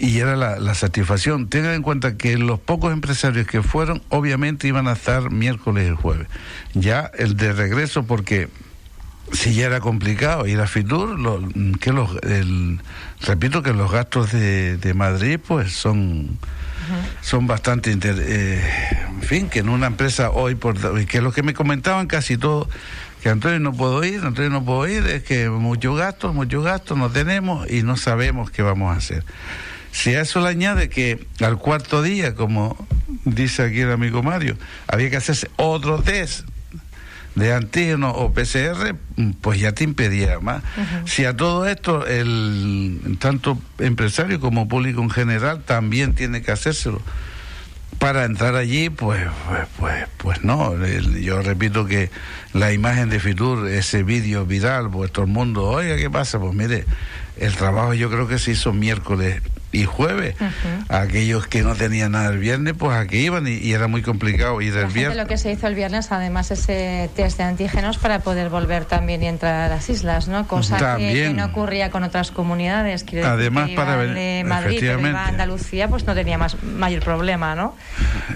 y 0.00 0.18
era 0.18 0.36
la, 0.36 0.74
satisfacción. 0.74 1.48
Tengan 1.48 1.74
en 1.74 1.82
cuenta 1.82 2.16
que 2.16 2.38
los 2.38 2.60
pocos 2.60 2.92
empresarios 2.92 3.46
que 3.46 3.62
fueron, 3.62 4.02
obviamente 4.10 4.68
iban 4.68 4.86
a 4.86 4.92
estar 4.92 5.30
miércoles 5.30 5.90
y 5.92 5.96
jueves. 5.96 6.28
Ya 6.74 7.10
el 7.18 7.36
de 7.36 7.52
regreso, 7.52 8.04
porque 8.04 8.48
si 9.32 9.54
ya 9.54 9.66
era 9.66 9.80
complicado 9.80 10.46
ir 10.46 10.60
a 10.60 10.66
Fitur, 10.66 11.16
que 11.80 11.92
los, 11.92 12.10
repito 13.20 13.62
que 13.62 13.72
los 13.72 13.90
gastos 13.90 14.32
de, 14.32 14.92
Madrid 14.94 15.38
pues 15.44 15.72
son 15.72 16.38
son 17.20 17.46
bastante 17.46 17.94
eh, 18.02 18.62
en 19.10 19.22
fin 19.22 19.48
que 19.50 19.58
en 19.58 19.68
una 19.68 19.88
empresa 19.88 20.30
hoy 20.30 20.54
por 20.54 21.04
que 21.06 21.20
lo 21.20 21.32
que 21.32 21.42
me 21.42 21.52
comentaban 21.52 22.06
casi 22.06 22.38
todo 22.38 22.66
que 23.22 23.28
Antonio 23.28 23.58
no 23.58 23.72
puedo 23.72 24.04
ir, 24.04 24.24
Antonio 24.24 24.50
no 24.50 24.64
puedo 24.64 24.86
ir, 24.86 25.06
es 25.06 25.24
que 25.24 25.50
mucho 25.50 25.94
gasto, 25.94 26.32
mucho 26.32 26.62
gasto 26.62 26.96
no 26.96 27.10
tenemos 27.10 27.68
y 27.68 27.82
no 27.82 27.96
sabemos 27.96 28.50
qué 28.50 28.62
vamos 28.62 28.94
a 28.94 28.98
hacer. 28.98 29.24
Si 29.90 30.14
a 30.14 30.20
eso 30.20 30.40
le 30.40 30.48
añade 30.48 30.88
que 30.88 31.26
al 31.40 31.58
cuarto 31.58 32.02
día, 32.02 32.34
como 32.34 32.76
dice 33.24 33.64
aquí 33.64 33.80
el 33.80 33.90
amigo 33.90 34.22
Mario, 34.22 34.56
había 34.86 35.10
que 35.10 35.16
hacerse 35.16 35.50
otro 35.56 36.00
test 36.00 36.46
de 37.38 37.52
antígeno 37.52 38.10
o 38.10 38.32
PCR, 38.32 38.94
pues 39.40 39.60
ya 39.60 39.72
te 39.72 39.84
impedía 39.84 40.40
más. 40.40 40.62
Si 41.06 41.24
a 41.24 41.36
todo 41.36 41.66
esto 41.66 42.06
el 42.06 43.16
tanto 43.20 43.58
empresario 43.78 44.40
como 44.40 44.68
público 44.68 45.02
en 45.02 45.10
general 45.10 45.62
también 45.62 46.14
tiene 46.14 46.42
que 46.42 46.52
hacérselo 46.52 47.00
para 47.98 48.24
entrar 48.24 48.54
allí, 48.54 48.90
pues, 48.90 49.26
pues, 49.48 49.66
pues, 49.78 50.06
pues 50.18 50.44
no. 50.44 50.74
yo 51.20 51.42
repito 51.42 51.86
que 51.86 52.10
la 52.52 52.72
imagen 52.72 53.10
de 53.10 53.18
Fitur, 53.18 53.68
ese 53.68 54.02
vídeo 54.04 54.46
viral, 54.46 54.88
pues 54.90 55.10
todo 55.10 55.24
el 55.24 55.30
mundo, 55.30 55.64
oiga, 55.64 55.96
¿qué 55.96 56.08
pasa? 56.08 56.38
Pues 56.38 56.54
mire, 56.54 56.84
el 57.38 57.54
trabajo 57.54 57.94
yo 57.94 58.08
creo 58.08 58.28
que 58.28 58.38
se 58.38 58.52
hizo 58.52 58.72
miércoles 58.72 59.42
y 59.72 59.84
jueves. 59.84 60.34
Aquellos 60.88 61.46
que 61.46 61.62
no 61.62 61.74
tenían 61.74 62.12
nada 62.12 62.30
el 62.30 62.38
viernes, 62.38 62.74
pues 62.78 62.96
aquí 62.96 63.18
iban 63.18 63.46
y, 63.46 63.72
era 63.72 63.86
muy 63.86 64.02
complicado 64.02 64.60
ir 64.60 64.76
el 64.76 64.86
viernes. 64.86 65.16
Lo 65.16 65.26
que 65.26 65.36
se 65.36 65.52
hizo 65.52 65.66
el 65.66 65.74
viernes, 65.74 66.10
además, 66.10 66.50
ese 66.50 67.10
test 67.14 67.38
de 67.38 67.44
antígenos 67.44 67.98
para 67.98 68.20
poder 68.20 68.48
volver 68.48 68.86
también 68.86 69.22
y 69.22 69.26
entrar 69.26 69.54
a 69.54 69.68
las 69.68 69.88
islas, 69.90 70.28
¿no? 70.28 70.46
Cosa 70.46 70.96
que, 70.96 71.32
no 71.34 71.44
ocurría 71.44 71.90
con 71.90 72.02
otras 72.04 72.30
comunidades. 72.30 73.04
además, 73.24 73.70
para 73.76 73.96
ver, 73.96 74.14
de 74.14 74.44
Madrid, 74.46 74.78
pero 74.80 75.00
iba 75.00 75.24
a 75.24 75.28
Andalucía, 75.28 75.88
pues 75.88 76.06
no 76.06 76.14
tenía 76.14 76.38
más 76.38 76.62
mayor 76.62 77.02
problema, 77.02 77.54
¿no? 77.54 77.76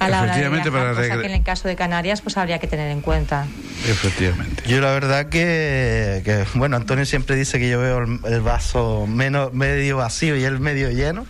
A 0.01 0.09
la 0.09 0.25
efectivamente, 0.25 0.69
hora 0.69 0.95
de 0.95 1.09
que 1.09 1.27
en 1.27 1.33
el 1.33 1.43
caso 1.43 1.69
de 1.69 1.77
Canarias, 1.77 2.21
pues 2.21 2.37
habría 2.37 2.59
que 2.59 2.67
tener 2.67 2.91
en 2.91 3.01
cuenta. 3.01 3.47
Efectivamente. 3.89 4.63
Yo 4.67 4.81
la 4.81 4.93
verdad 4.93 5.27
que, 5.27 6.45
bueno, 6.55 6.77
Antonio 6.77 7.05
siempre 7.05 7.37
dice 7.37 7.59
que 7.59 7.69
yo 7.69 7.81
veo 7.81 7.99
el, 7.99 8.41
vaso 8.41 9.07
menos 9.07 9.53
medio 9.53 9.97
vacío 9.97 10.37
y 10.37 10.45
el 10.45 10.61
medio 10.61 10.91
lleno. 10.91 11.22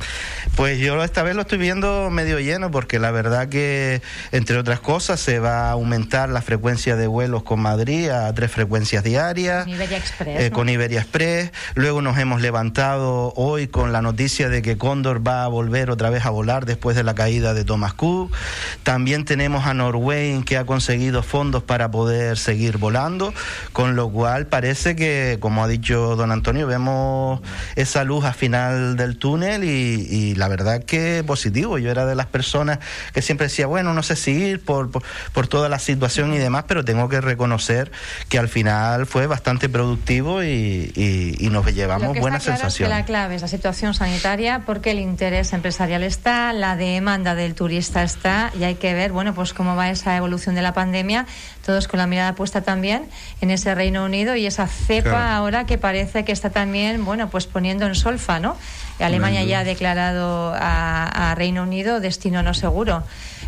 Pues 0.57 0.79
yo 0.79 1.03
esta 1.03 1.23
vez 1.23 1.35
lo 1.35 1.43
estoy 1.43 1.59
viendo 1.59 2.11
medio 2.11 2.39
lleno 2.39 2.71
porque 2.71 2.99
la 2.99 3.11
verdad 3.11 3.49
que, 3.49 4.03
entre 4.33 4.59
otras 4.59 4.81
cosas, 4.81 5.21
se 5.21 5.39
va 5.39 5.69
a 5.69 5.73
aumentar 5.73 6.29
la 6.29 6.43
frecuencia 6.43 6.97
de 6.97 7.07
vuelos 7.07 7.43
con 7.43 7.61
Madrid 7.61 8.09
a 8.11 8.33
tres 8.35 8.51
frecuencias 8.51 9.05
diarias. 9.05 9.65
Con 9.65 9.75
Iberia 9.75 9.99
Express. 9.99 10.41
Eh, 10.41 10.51
con 10.51 10.69
Iberia 10.69 11.01
Express. 11.01 11.53
Luego 11.75 12.03
nos 12.03 12.19
hemos 12.19 12.41
levantado 12.41 13.33
hoy 13.37 13.69
con 13.69 13.93
la 13.93 14.03
noticia 14.03 14.49
de 14.49 14.63
que 14.63 14.77
Cóndor 14.77 15.27
va 15.27 15.45
a 15.45 15.49
volver 15.49 15.91
otra 15.91 16.11
vez 16.11 16.27
a 16.27 16.31
volar 16.31 16.67
después 16.67 16.97
de 16.97 17.03
la 17.03 17.15
caída 17.15 17.55
de 17.55 17.65
Thomas 17.65 17.95
Cook. 17.95 18.33
También 18.83 19.25
tenemos 19.25 19.67
a 19.67 19.75
Norway 19.75 20.43
que 20.45 20.57
ha 20.57 20.65
conseguido 20.65 21.23
fondos 21.23 21.63
para 21.63 21.91
poder 21.91 22.39
seguir 22.39 22.79
volando, 22.79 23.33
con 23.73 23.97
lo 23.97 24.11
cual 24.11 24.47
parece 24.47 24.97
que, 24.97 25.39
como 25.41 25.65
ha 25.65 25.69
dicho 25.69 26.17
don 26.17 26.31
Antonio, 26.31 26.67
vemos 26.67 27.41
esa 27.77 28.05
luz 28.05 28.25
al 28.25 28.35
final 28.35 28.97
del 28.97 29.19
túnel 29.19 29.65
y 29.65 29.82
y, 29.83 30.35
la 30.35 30.49
verdad 30.49 30.83
que 30.85 31.23
positivo. 31.27 31.79
Yo 31.79 31.91
era 31.91 32.07
de 32.07 32.15
las 32.15 32.27
personas 32.27 32.79
que 33.13 33.23
siempre 33.23 33.49
decía, 33.49 33.67
bueno, 33.67 33.95
no 33.95 34.03
sé 34.03 34.17
si 34.17 34.33
ir 34.33 34.65
por, 34.65 34.91
por, 34.91 35.47
toda 35.47 35.69
la 35.69 35.79
situación 35.79 36.33
y 36.33 36.39
demás, 36.39 36.65
pero 36.67 36.85
tengo 36.85 37.09
que 37.09 37.21
reconocer 37.21 37.93
que 38.29 38.39
al 38.39 38.49
final 38.49 39.07
fue 39.07 39.27
bastante 39.27 39.69
productivo 39.69 40.43
y, 40.43 40.93
y, 40.95 41.49
nos 41.53 41.67
llevamos 41.75 42.19
buenas 42.19 42.45
sensaciones. 42.45 42.97
la 42.97 43.05
clave 43.05 43.35
es 43.35 43.43
la 43.43 43.49
situación 43.49 43.93
sanitaria 43.93 44.63
porque 44.65 44.93
el 44.93 44.99
interés 44.99 45.53
empresarial 45.53 46.03
está, 46.03 46.53
la 46.55 46.77
demanda 46.77 47.35
del 47.35 47.55
turista 47.55 48.03
está 48.03 48.51
y 48.59 48.65
hay 48.65 48.77
que 48.77 48.95
ver, 48.95 49.13
bueno, 49.13 49.35
pues 49.35 49.53
cómo 49.53 49.77
va 49.77 49.91
esa 49.91 50.17
evolución 50.17 50.55
de 50.55 50.63
la 50.63 50.73
pandemia, 50.73 51.27
todos 51.65 51.89
con 51.89 51.99
la 51.99 52.07
mirada 52.07 52.35
puesta 52.35 52.63
también 52.63 53.09
en 53.41 53.51
ese 53.51 53.75
Reino 53.75 54.05
Unido 54.05 54.37
y 54.37 54.47
esa 54.47 54.67
cepa 54.67 55.35
ahora 55.35 55.65
que 55.65 55.79
parece 55.79 56.25
que 56.25 56.33
está 56.33 56.51
también, 56.51 57.05
bueno, 57.05 57.31
pues 57.31 57.47
poniendo 57.47 57.87
en 57.87 57.95
solfa, 57.95 58.41
¿no? 58.41 58.57
Alemania 58.99 59.43
ya 59.45 59.61
ha 59.61 59.65
declarado 59.65 60.53
a, 60.55 61.35
Reino 61.37 61.63
Unido 61.63 62.01
destino 62.01 62.43
no 62.43 62.55
seguro. 62.55 63.05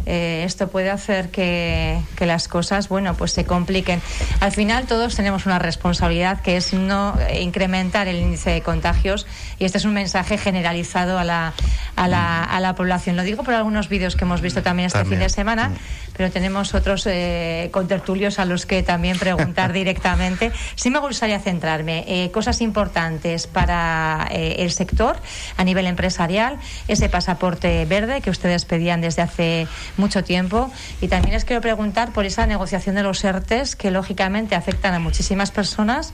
Eh, 0.06 0.42
esto 0.44 0.68
puede 0.68 0.90
hacer 0.90 1.30
que, 1.30 2.00
las 2.20 2.48
cosas, 2.48 2.88
bueno, 2.88 3.14
pues 3.14 3.32
se 3.32 3.44
compliquen. 3.44 4.00
Al 4.40 4.52
final 4.52 4.86
todos 4.86 5.14
tenemos 5.14 5.46
una 5.46 5.58
responsabilidad 5.58 6.40
que 6.40 6.56
es 6.56 6.72
no 6.72 7.14
incrementar 7.38 8.08
el 8.08 8.16
índice 8.16 8.50
de 8.50 8.62
contagios 8.62 9.26
y 9.58 9.64
este 9.64 9.78
es 9.78 9.84
un 9.84 9.92
mensaje 9.92 10.38
generalizado 10.38 11.18
a 11.18 11.24
la, 11.24 11.52
a 11.96 12.08
la, 12.08 12.42
a 12.44 12.60
la 12.60 12.74
población. 12.74 13.16
Lo 13.16 13.22
digo 13.22 13.42
por 13.42 13.54
algunos 13.54 13.88
vídeos 13.88 14.16
que 14.16 14.24
hemos 14.24 14.40
visto 14.40 14.62
también 14.62 14.86
este 14.86 15.04
fin 15.04 15.18
de 15.18 15.28
semana, 15.28 15.70
pero 16.16 16.30
tenemos 16.30 16.74
otros 16.74 17.06
eh, 17.06 17.68
contertulios 17.72 18.38
a 18.38 18.44
los 18.44 18.66
que 18.66 18.82
también 18.82 19.18
preguntar 19.18 19.72
directamente. 19.72 20.52
Sí 20.74 20.90
me 20.90 20.98
gustaría 20.98 21.38
centrarme. 21.40 22.04
Eh, 22.06 22.30
cosas 22.30 22.60
importantes 22.60 23.46
para 23.46 24.28
eh, 24.30 24.56
el 24.60 24.70
sector 24.70 25.16
a 25.56 25.64
nivel 25.64 25.86
empresarial, 25.86 26.58
ese 26.88 27.08
pasaporte 27.08 27.84
verde 27.84 28.20
que 28.20 28.30
ustedes 28.30 28.64
pedían 28.64 29.00
desde 29.00 29.22
hace 29.22 29.66
mucho 29.96 30.24
tiempo. 30.24 30.70
Y 31.00 31.08
también 31.08 31.34
les 31.34 31.44
quiero 31.44 31.60
preguntar 31.60 32.12
por 32.12 32.24
esa 32.24 32.46
negociación 32.46 32.94
de 32.94 33.02
los 33.02 33.22
ERTES 33.24 33.76
que 33.76 33.90
lógicamente 33.90 34.54
afectan 34.54 34.94
a 34.94 34.98
muchísimas 34.98 35.50
personas. 35.50 36.12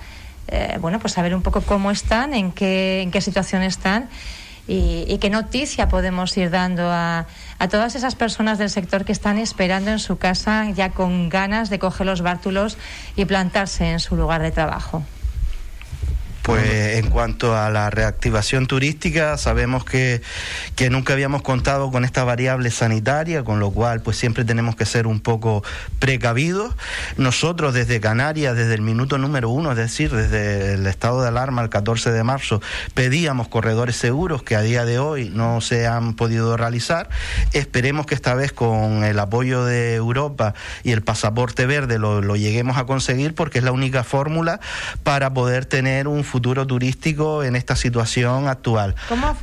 Eh, 0.48 0.78
bueno, 0.80 0.98
pues 0.98 1.12
saber 1.12 1.34
un 1.34 1.42
poco 1.42 1.60
cómo 1.60 1.90
están, 1.90 2.34
en 2.34 2.52
qué, 2.52 3.02
en 3.02 3.10
qué 3.10 3.20
situación 3.20 3.62
están 3.62 4.08
y, 4.66 5.18
qué 5.18 5.30
noticia 5.30 5.88
podemos 5.88 6.36
ir 6.36 6.50
dando 6.50 6.90
a, 6.90 7.26
a, 7.58 7.68
todas 7.68 7.96
esas 7.96 8.14
personas 8.14 8.58
del 8.58 8.70
sector 8.70 9.04
que 9.04 9.12
están 9.12 9.38
esperando 9.38 9.90
en 9.90 9.98
su 9.98 10.18
casa 10.18 10.70
ya 10.70 10.90
con 10.90 11.28
ganas 11.28 11.70
de 11.70 11.78
coger 11.78 12.06
los 12.06 12.22
bártulos 12.22 12.78
y 13.16 13.24
plantarse 13.24 13.90
en 13.90 14.00
su 14.00 14.16
lugar 14.16 14.42
de 14.42 14.52
trabajo. 14.52 15.02
Pues 16.50 16.96
en 16.96 17.10
cuanto 17.10 17.56
a 17.56 17.70
la 17.70 17.90
reactivación 17.90 18.66
turística, 18.66 19.36
sabemos 19.36 19.84
que, 19.84 20.20
que, 20.74 20.90
nunca 20.90 21.12
habíamos 21.12 21.42
contado 21.42 21.92
con 21.92 22.04
esta 22.04 22.24
variable 22.24 22.72
sanitaria, 22.72 23.44
con 23.44 23.60
lo 23.60 23.70
cual 23.70 24.00
pues 24.00 24.16
siempre 24.16 24.44
tenemos 24.44 24.74
que 24.74 24.84
ser 24.84 25.06
un 25.06 25.20
poco 25.20 25.62
precavidos. 26.00 26.74
Nosotros 27.16 27.72
desde 27.72 28.00
Canarias, 28.00 28.56
desde 28.56 28.74
el 28.74 28.80
minuto 28.82 29.16
número 29.16 29.48
uno, 29.48 29.70
es 29.70 29.76
decir, 29.76 30.10
desde 30.10 30.74
el 30.74 30.88
estado 30.88 31.22
de 31.22 31.28
alarma 31.28 31.62
el 31.62 31.68
14 31.68 32.10
de 32.10 32.24
marzo, 32.24 32.60
pedíamos 32.94 33.46
corredores 33.46 33.94
seguros 33.94 34.42
que 34.42 34.56
a 34.56 34.60
día 34.60 34.84
de 34.84 34.98
hoy 34.98 35.30
no 35.32 35.60
se 35.60 35.86
han 35.86 36.14
podido 36.14 36.56
realizar. 36.56 37.10
Esperemos 37.52 38.06
que 38.06 38.16
esta 38.16 38.34
vez 38.34 38.50
con 38.52 39.04
el 39.04 39.20
apoyo 39.20 39.64
de 39.64 39.94
Europa 39.94 40.54
y 40.82 40.90
el 40.90 41.02
pasaporte 41.02 41.66
verde 41.66 42.00
lo, 42.00 42.20
lo 42.20 42.34
lleguemos 42.34 42.76
a 42.76 42.86
conseguir 42.86 43.36
porque 43.36 43.58
es 43.58 43.64
la 43.64 43.70
única 43.70 44.02
fórmula 44.02 44.58
para 45.04 45.32
poder 45.32 45.64
tener 45.64 46.08
un 46.08 46.24
futuro 46.24 46.39
turístico 46.40 47.44
en 47.44 47.56
esta 47.56 47.76
situación 47.76 48.48
actual. 48.48 48.94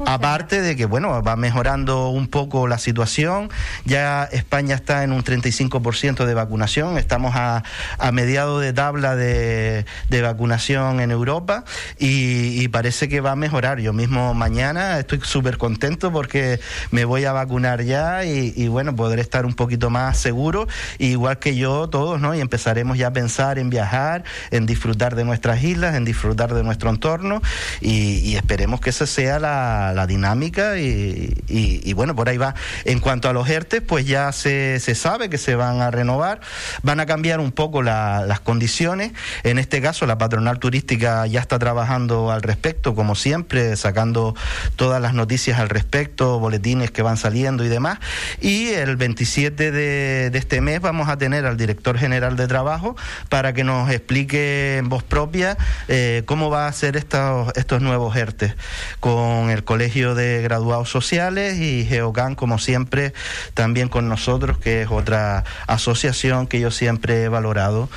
Aparte 0.05 0.61
de 0.61 0.75
que, 0.75 0.85
bueno, 0.85 1.21
va 1.21 1.35
mejorando 1.35 2.09
un 2.09 2.27
poco 2.27 2.67
la 2.67 2.77
situación, 2.77 3.49
ya 3.85 4.23
España 4.25 4.75
está 4.75 5.03
en 5.03 5.11
un 5.11 5.23
35% 5.23 6.25
de 6.25 6.33
vacunación, 6.33 6.97
estamos 6.97 7.35
a, 7.35 7.63
a 7.97 8.11
mediado 8.11 8.59
de 8.59 8.73
tabla 8.73 9.15
de, 9.15 9.85
de 10.09 10.21
vacunación 10.21 10.99
en 10.99 11.11
Europa 11.11 11.63
y, 11.97 12.67
parece 12.67 13.07
que 13.07 13.21
va 13.21 13.31
a 13.31 13.35
mejorar. 13.35 13.79
Yo 13.79 13.93
mismo 13.93 14.33
mañana 14.33 14.99
estoy 14.99 15.21
súper 15.23 15.57
contento 15.57 16.11
porque 16.11 16.59
me 16.91 17.05
voy 17.05 17.23
a 17.23 17.31
vacunar 17.31 17.81
ya 17.81 18.25
y, 18.25 18.67
bueno, 18.67 18.95
podré 18.95 19.21
estar 19.21 19.45
un 19.45 19.53
poquito 19.53 19.89
más 19.89 20.17
seguro, 20.17 20.67
igual 20.99 21.39
que 21.39 21.55
yo 21.55 21.87
todos, 21.89 22.19
¿no? 22.19 22.35
Y 22.35 22.41
empezaremos 22.41 22.97
ya 22.97 23.07
a 23.07 23.13
pensar 23.13 23.57
en 23.57 23.69
viajar, 23.69 24.25
en 24.51 24.65
disfrutar 24.65 25.15
de 25.15 25.23
nuestras 25.23 25.63
islas, 25.63 25.95
en 25.95 26.03
disfrutar 26.03 26.53
de 26.53 26.63
nuestras 26.63 26.76
nuestro 26.77 26.89
entorno 26.91 27.41
y, 27.81 28.35
esperemos 28.35 28.79
que 28.79 28.91
esa 28.91 29.07
sea 29.07 29.39
la, 29.39 30.05
dinámica 30.07 30.77
y, 30.77 31.93
bueno, 31.93 32.15
por 32.15 32.29
ahí 32.29 32.37
va. 32.37 32.53
En 32.85 32.99
cuanto 32.99 33.29
a 33.29 33.33
los 33.33 33.49
ERTES, 33.49 33.81
pues 33.81 34.05
ya 34.05 34.31
se, 34.31 34.79
se 34.79 34.93
sabe 34.93 35.29
que 35.29 35.37
se 35.37 35.55
van 35.55 35.81
a 35.81 35.89
renovar, 35.89 36.39
van 36.83 36.99
a 36.99 37.05
cambiar 37.05 37.39
un 37.39 37.51
poco 37.51 37.81
las 37.81 38.39
condiciones. 38.41 39.11
En 39.43 39.57
este 39.57 39.81
caso, 39.81 40.05
la 40.05 40.17
patronal 40.17 40.59
turística 40.59 41.25
ya 41.25 41.39
está 41.39 41.57
trabajando 41.57 42.31
al 42.31 42.43
respecto, 42.43 42.93
como 42.93 43.15
siempre, 43.15 43.75
sacando 43.75 44.35
todas 44.75 45.01
las 45.01 45.13
noticias 45.13 45.59
al 45.59 45.69
respecto, 45.69 46.39
boletines 46.39 46.91
que 46.91 47.01
van 47.01 47.17
saliendo 47.17 47.65
y 47.65 47.69
demás. 47.69 47.99
Y 48.39 48.67
el 48.67 48.97
27 48.97 49.71
de, 49.71 50.29
de 50.29 50.37
este 50.37 50.61
mes 50.61 50.79
vamos 50.79 51.09
a 51.09 51.17
tener 51.17 51.45
al 51.45 51.57
director 51.57 51.97
general 51.97 52.37
de 52.37 52.47
trabajo 52.47 52.95
para 53.29 53.53
que 53.53 53.63
nos 53.63 53.89
explique 53.89 54.77
en 54.77 54.89
voz 54.89 55.03
propia 55.03 55.57
eh, 55.87 56.23
cómo 56.25 56.49
va 56.49 56.66
a 56.67 56.69
hacer 56.69 56.97
estos, 56.97 57.51
estos 57.55 57.81
nuevos 57.81 58.15
ERTE 58.15 58.53
con 58.99 59.49
el 59.49 59.63
Colegio 59.63 60.15
de 60.15 60.41
Graduados 60.41 60.89
Sociales 60.89 61.57
y 61.57 61.85
Geocan, 61.85 62.35
como 62.35 62.59
siempre, 62.59 63.13
también 63.53 63.89
con 63.89 64.07
nosotros, 64.07 64.57
que 64.57 64.83
es 64.83 64.91
otra 64.91 65.43
asociación 65.67 66.47
que 66.47 66.59
yo 66.59 66.71
siempre 66.71 67.23
he 67.23 67.29
valorado, 67.29 67.89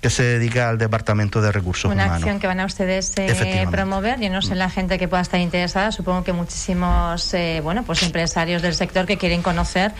que 0.00 0.10
se 0.10 0.22
dedica 0.22 0.68
al 0.68 0.78
Departamento 0.78 1.40
de 1.40 1.52
Recursos 1.52 1.90
Una 1.90 2.04
Humanos. 2.04 2.22
acción 2.22 2.40
que 2.40 2.46
van 2.46 2.60
a 2.60 2.66
ustedes 2.66 3.12
eh, 3.16 3.66
promover. 3.70 4.20
Yo 4.20 4.30
no 4.30 4.42
sé 4.42 4.54
la 4.54 4.70
gente 4.70 4.98
que 4.98 5.08
pueda 5.08 5.22
estar 5.22 5.40
interesada. 5.40 5.92
Supongo 5.92 6.24
que 6.24 6.32
muchísimos 6.32 7.32
eh, 7.34 7.60
bueno, 7.62 7.82
pues 7.84 8.02
empresarios 8.02 8.62
del 8.62 8.74
sector 8.74 9.06
que 9.06 9.16
quieren 9.16 9.42
conocer 9.42 9.92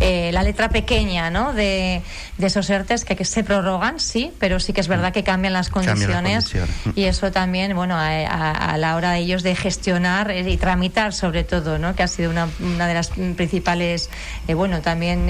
eh, 0.00 0.30
la 0.32 0.42
letra 0.42 0.68
pequeña 0.68 1.30
¿no? 1.30 1.52
de, 1.52 2.02
de 2.38 2.46
esos 2.46 2.68
ERTES 2.68 3.04
que, 3.04 3.16
que, 3.16 3.24
se 3.24 3.44
prorrogan, 3.44 4.00
sí, 4.00 4.32
pero 4.38 4.60
sí 4.60 4.72
que 4.72 4.80
es 4.80 4.88
verdad 4.88 5.12
que 5.12 5.24
cambian 5.24 5.52
las 5.52 5.68
condiciones. 5.68 6.52
Y 6.94 7.04
eso 7.04 7.30
también, 7.32 7.75
bueno, 7.76 7.94
a, 7.94 8.08
a, 8.08 8.50
a, 8.72 8.78
la 8.78 8.96
hora 8.96 9.12
de 9.12 9.18
ellos 9.18 9.42
de 9.42 9.54
gestionar 9.54 10.34
y 10.34 10.56
tramitar, 10.56 11.12
sobre 11.12 11.44
todo, 11.44 11.78
¿no? 11.78 11.94
que 11.94 12.02
ha 12.02 12.08
sido 12.08 12.30
una, 12.30 12.48
una 12.60 12.86
de 12.88 12.94
las 12.94 13.10
principales, 13.10 14.10
bueno, 14.48 14.80
también, 14.82 15.26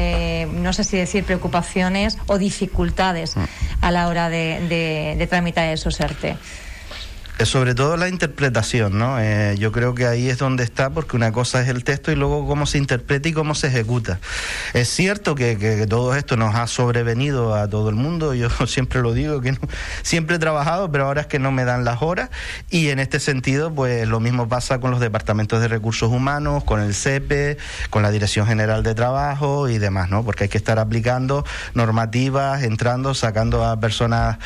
no 0.62 0.72
sé 0.72 0.84
si 0.84 0.96
decir 0.96 1.24
preocupaciones 1.24 2.16
o 2.26 2.38
dificultades 2.38 3.34
a 3.80 3.90
la 3.90 4.08
hora 4.08 4.28
de, 4.28 4.66
de, 4.68 5.16
de 5.18 5.26
tramitar 5.26 5.66
esos 5.66 6.00
ERTE. 6.00 6.36
Sobre 7.44 7.74
todo 7.74 7.98
la 7.98 8.08
interpretación, 8.08 8.98
¿no? 8.98 9.20
Eh, 9.20 9.56
yo 9.58 9.70
creo 9.70 9.94
que 9.94 10.06
ahí 10.06 10.30
es 10.30 10.38
donde 10.38 10.64
está, 10.64 10.88
porque 10.88 11.16
una 11.16 11.32
cosa 11.32 11.60
es 11.60 11.68
el 11.68 11.84
texto 11.84 12.10
y 12.10 12.16
luego 12.16 12.46
cómo 12.46 12.64
se 12.64 12.78
interpreta 12.78 13.28
y 13.28 13.32
cómo 13.34 13.54
se 13.54 13.66
ejecuta. 13.66 14.20
Es 14.72 14.88
cierto 14.88 15.34
que, 15.34 15.58
que 15.58 15.86
todo 15.86 16.14
esto 16.14 16.38
nos 16.38 16.54
ha 16.54 16.66
sobrevenido 16.66 17.54
a 17.54 17.68
todo 17.68 17.90
el 17.90 17.94
mundo, 17.94 18.32
yo 18.32 18.48
siempre 18.66 19.02
lo 19.02 19.12
digo, 19.12 19.42
que 19.42 19.52
no, 19.52 19.58
siempre 20.02 20.36
he 20.36 20.38
trabajado, 20.38 20.90
pero 20.90 21.04
ahora 21.06 21.22
es 21.22 21.26
que 21.26 21.38
no 21.38 21.52
me 21.52 21.66
dan 21.66 21.84
las 21.84 22.00
horas 22.00 22.30
y 22.70 22.88
en 22.88 22.98
este 22.98 23.20
sentido, 23.20 23.70
pues 23.70 24.08
lo 24.08 24.18
mismo 24.18 24.48
pasa 24.48 24.80
con 24.80 24.90
los 24.90 25.00
departamentos 25.00 25.60
de 25.60 25.68
recursos 25.68 26.10
humanos, 26.10 26.64
con 26.64 26.80
el 26.80 26.94
CEPE, 26.94 27.58
con 27.90 28.02
la 28.02 28.10
Dirección 28.10 28.46
General 28.46 28.82
de 28.82 28.94
Trabajo 28.94 29.68
y 29.68 29.76
demás, 29.76 30.08
¿no? 30.08 30.24
Porque 30.24 30.44
hay 30.44 30.48
que 30.48 30.58
estar 30.58 30.78
aplicando 30.78 31.44
normativas, 31.74 32.62
entrando, 32.62 33.12
sacando 33.12 33.62
a 33.62 33.78
personas 33.78 34.38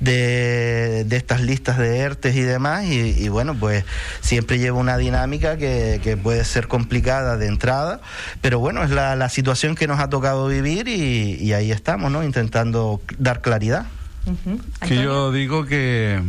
de, 0.00 1.04
de 1.06 1.16
estas 1.16 1.42
listas 1.42 1.76
de 1.76 1.98
ERTES 1.98 2.37
y 2.38 2.42
demás, 2.42 2.84
y, 2.86 2.98
y, 2.98 3.28
bueno, 3.28 3.54
pues 3.54 3.84
siempre 4.20 4.58
lleva 4.58 4.78
una 4.78 4.96
dinámica 4.96 5.56
que, 5.56 6.00
que, 6.02 6.16
puede 6.16 6.44
ser 6.44 6.68
complicada 6.68 7.36
de 7.36 7.46
entrada, 7.46 8.00
pero 8.40 8.58
bueno, 8.58 8.82
es 8.82 8.90
la, 8.90 9.16
la 9.16 9.28
situación 9.28 9.74
que 9.74 9.86
nos 9.86 10.00
ha 10.00 10.08
tocado 10.08 10.48
vivir 10.48 10.88
y, 10.88 11.36
y, 11.40 11.52
ahí 11.52 11.70
estamos, 11.72 12.10
¿no? 12.10 12.24
Intentando 12.24 13.00
dar 13.18 13.40
claridad. 13.40 13.86
Uh 14.26 14.30
-huh. 14.30 14.86
Que 14.86 14.96
yo 14.96 15.32
digo 15.32 15.64
que 15.64 16.20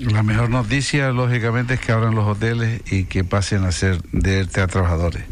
la 0.00 0.22
mejor 0.22 0.50
noticia, 0.50 1.10
lógicamente, 1.10 1.74
es 1.74 1.80
que 1.80 1.92
abran 1.92 2.14
los 2.14 2.26
hoteles 2.26 2.82
y 2.90 3.04
que 3.04 3.24
pasen 3.24 3.64
a 3.64 3.72
ser 3.72 4.00
de 4.12 4.40
ERTE 4.40 4.60
a 4.60 4.66
trabajadores. 4.66 5.24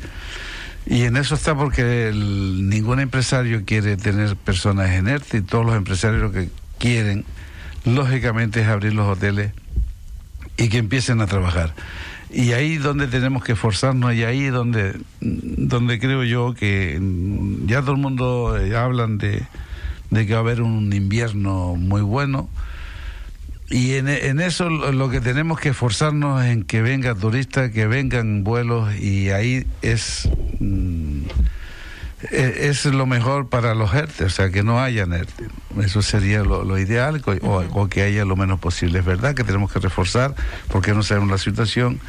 Y 0.87 1.03
en 1.03 1.17
eso 1.17 1.35
está 1.35 1.55
porque 1.55 2.09
el, 2.09 2.69
ningún 2.69 3.01
empresario 3.01 3.63
quiere 3.65 3.97
tener 3.97 4.37
personas 4.37 4.91
en 4.91 5.09
ERTE 5.09 5.39
y 5.39 5.43
todos 5.43 5.65
los 5.65 5.77
empresarios 5.77 6.21
lo 6.21 6.33
que 6.33 6.51
quieren, 6.79 7.25
lógicamente, 7.85 8.61
es 8.61 8.69
abrir 8.69 8.95
los 8.95 9.07
hoteles 9.07 9.53
y 10.57 10.69
que 10.69 10.79
empiecen 10.79 11.21
a 11.21 11.27
trabajar. 11.27 11.75
Y 12.31 12.53
ahí 12.53 12.79
donde 12.79 13.07
tenemos 13.07 13.45
que 13.45 13.53
esforzarnos 13.53 14.15
y 14.15 14.25
ahí 14.25 14.47
donde, 14.47 14.99
donde 15.21 15.99
creo 16.01 16.25
yo 16.25 16.55
que 16.55 17.01
ya 17.67 17.81
todo 17.81 17.93
el 17.93 17.99
mundo 17.99 18.59
eh, 18.59 18.77
hablan 18.77 19.19
de, 19.19 19.43
de 20.11 20.27
que 20.27 20.33
va 20.33 20.39
a 20.39 20.43
haber 20.43 20.63
un 20.63 20.93
invierno 20.93 21.77
muy 21.77 22.03
bueno. 22.03 22.49
Y 23.71 23.95
en, 23.95 24.09
en, 24.09 24.41
eso 24.41 24.69
lo 24.69 25.11
que 25.11 25.21
tenemos 25.21 25.59
que 25.59 25.71
esforzarnos 25.71 26.45
en 26.45 26.65
que 26.65 26.83
vengan 26.83 27.19
turistas, 27.19 27.71
que 27.71 27.87
vengan 27.87 28.45
vuelos 28.45 28.95
y 28.97 29.31
ahí 29.31 29.67
es 29.81 30.29
mm, 30.61 30.84
es 32.31 32.85
lo 32.87 33.07
mejor 33.07 33.49
para 33.49 33.75
los 33.75 33.93
ERTE, 33.95 34.25
o 34.25 34.31
sea, 34.31 34.51
que 34.51 34.63
no 34.63 34.81
haya 34.81 35.03
ERTE. 35.03 35.49
Eso 35.83 36.03
sería 36.03 36.43
lo, 36.43 36.65
lo 36.65 36.79
ideal, 36.79 37.23
o, 37.43 37.65
o, 37.73 37.89
que 37.89 38.03
haya 38.03 38.25
lo 38.25 38.37
menos 38.37 38.61
posible. 38.61 39.01
Es 39.01 39.05
verdad 39.05 39.35
que 39.35 39.45
tenemos 39.45 39.73
que 39.73 39.81
reforzar, 39.81 40.35
porque 40.69 40.95
no 40.95 41.03
sabemos 41.03 41.31
la 41.31 41.39
situación. 41.39 42.01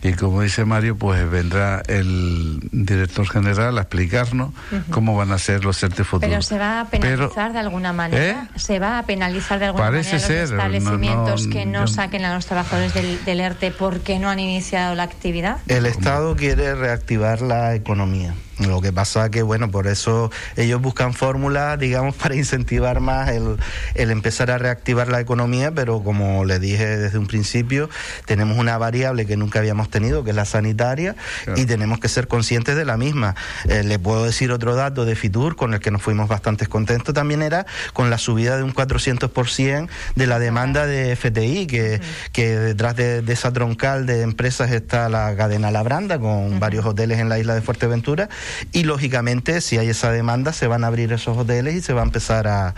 Y 0.00 0.12
como 0.12 0.42
dice 0.42 0.64
Mario, 0.64 0.96
pues 0.96 1.28
vendrá 1.28 1.82
el 1.88 2.60
director 2.70 3.28
general 3.28 3.78
a 3.78 3.80
explicarnos 3.80 4.50
uh 4.70 4.76
-huh. 4.76 4.84
cómo 4.90 5.16
van 5.16 5.32
a 5.32 5.38
ser 5.38 5.64
los 5.64 5.82
ERTE 5.82 6.04
futuros. 6.04 6.30
Pero 6.30 6.42
se 6.42 6.56
va 6.56 6.80
a 6.80 6.84
penalizar 6.84 7.28
Pero, 7.34 7.52
de 7.52 7.58
alguna 7.58 7.92
manera. 7.92 8.48
¿eh? 8.54 8.58
Se 8.58 8.78
va 8.78 9.00
a 9.00 9.02
penalizar 9.06 9.58
de 9.58 9.66
alguna 9.66 9.86
Parece 9.86 10.12
manera 10.12 10.26
ser, 10.26 10.40
los 10.42 10.50
establecimientos 10.52 11.40
no, 11.42 11.46
no, 11.48 11.52
que 11.52 11.66
no 11.66 11.80
yo... 11.80 11.86
saquen 11.88 12.24
a 12.24 12.34
los 12.34 12.46
trabajadores 12.46 12.94
del, 12.94 13.24
del, 13.24 13.40
ERTE 13.40 13.72
porque 13.72 14.20
no 14.20 14.30
han 14.30 14.38
iniciado 14.38 14.94
la 14.94 15.02
actividad. 15.02 15.58
El 15.66 15.84
Estado 15.84 16.36
quiere 16.36 16.76
reactivar 16.76 17.40
la 17.42 17.74
economía. 17.74 18.34
Lo 18.66 18.80
que 18.80 18.92
pasa 18.92 19.30
que, 19.30 19.42
bueno, 19.42 19.70
por 19.70 19.86
eso 19.86 20.32
ellos 20.56 20.80
buscan 20.80 21.14
fórmulas, 21.14 21.78
digamos, 21.78 22.14
para 22.22 22.34
incentivar 22.34 23.00
más 23.00 23.30
el, 23.30 23.56
el, 23.94 24.10
empezar 24.10 24.50
a 24.50 24.58
reactivar 24.58 25.08
la 25.08 25.20
economía, 25.20 25.70
pero 25.70 26.02
como 26.02 26.44
le 26.44 26.58
dije 26.58 26.96
desde 26.96 27.18
un 27.18 27.26
principio, 27.26 27.88
tenemos 28.26 28.58
una 28.58 28.76
variable 28.78 29.26
que 29.26 29.36
nunca 29.36 29.60
habíamos 29.60 29.90
tenido, 29.90 30.24
que 30.24 30.30
es 30.30 30.36
la 30.36 30.44
sanitaria, 30.44 31.14
claro. 31.44 31.60
y 31.60 31.66
tenemos 31.66 32.00
que 32.00 32.08
ser 32.08 32.26
conscientes 32.26 32.76
de 32.76 32.84
la 32.84 32.96
misma. 32.96 33.36
Eh, 33.68 33.84
le 33.84 33.98
puedo 33.98 34.24
decir 34.24 34.50
otro 34.50 34.74
dato 34.74 35.04
de 35.04 35.14
Fitur, 35.14 35.54
con 35.54 35.74
el 35.74 35.80
que 35.80 35.90
nos 35.90 36.02
fuimos 36.02 36.28
bastante 36.28 36.66
contentos 36.66 37.14
también, 37.14 37.42
era 37.42 37.66
con 37.92 38.10
la 38.10 38.18
subida 38.18 38.56
de 38.56 38.62
un 38.64 38.74
400% 38.74 39.88
de 40.16 40.26
la 40.26 40.38
demanda 40.38 40.86
de 40.86 41.14
FTI, 41.14 41.66
que, 41.66 42.00
que 42.32 42.56
detrás 42.58 42.96
de, 42.96 43.22
de, 43.22 43.32
esa 43.32 43.52
troncal 43.52 44.06
de 44.06 44.22
empresas 44.22 44.72
está 44.72 45.08
la 45.08 45.36
cadena 45.36 45.70
Labranda, 45.70 46.18
con 46.18 46.58
varios 46.58 46.84
hoteles 46.84 47.20
en 47.20 47.28
la 47.28 47.38
isla 47.38 47.54
de 47.54 47.62
Fuerteventura, 47.62 48.28
y 48.72 48.84
lógicamente 48.84 49.60
si 49.60 49.78
hay 49.78 49.88
esa 49.88 50.10
demanda 50.10 50.52
se 50.52 50.66
van 50.66 50.84
a 50.84 50.88
abrir 50.88 51.12
esos 51.12 51.36
hoteles 51.36 51.74
y 51.74 51.80
se 51.80 51.92
va 51.92 52.02
a 52.02 52.04
empezar 52.04 52.48
a, 52.48 52.74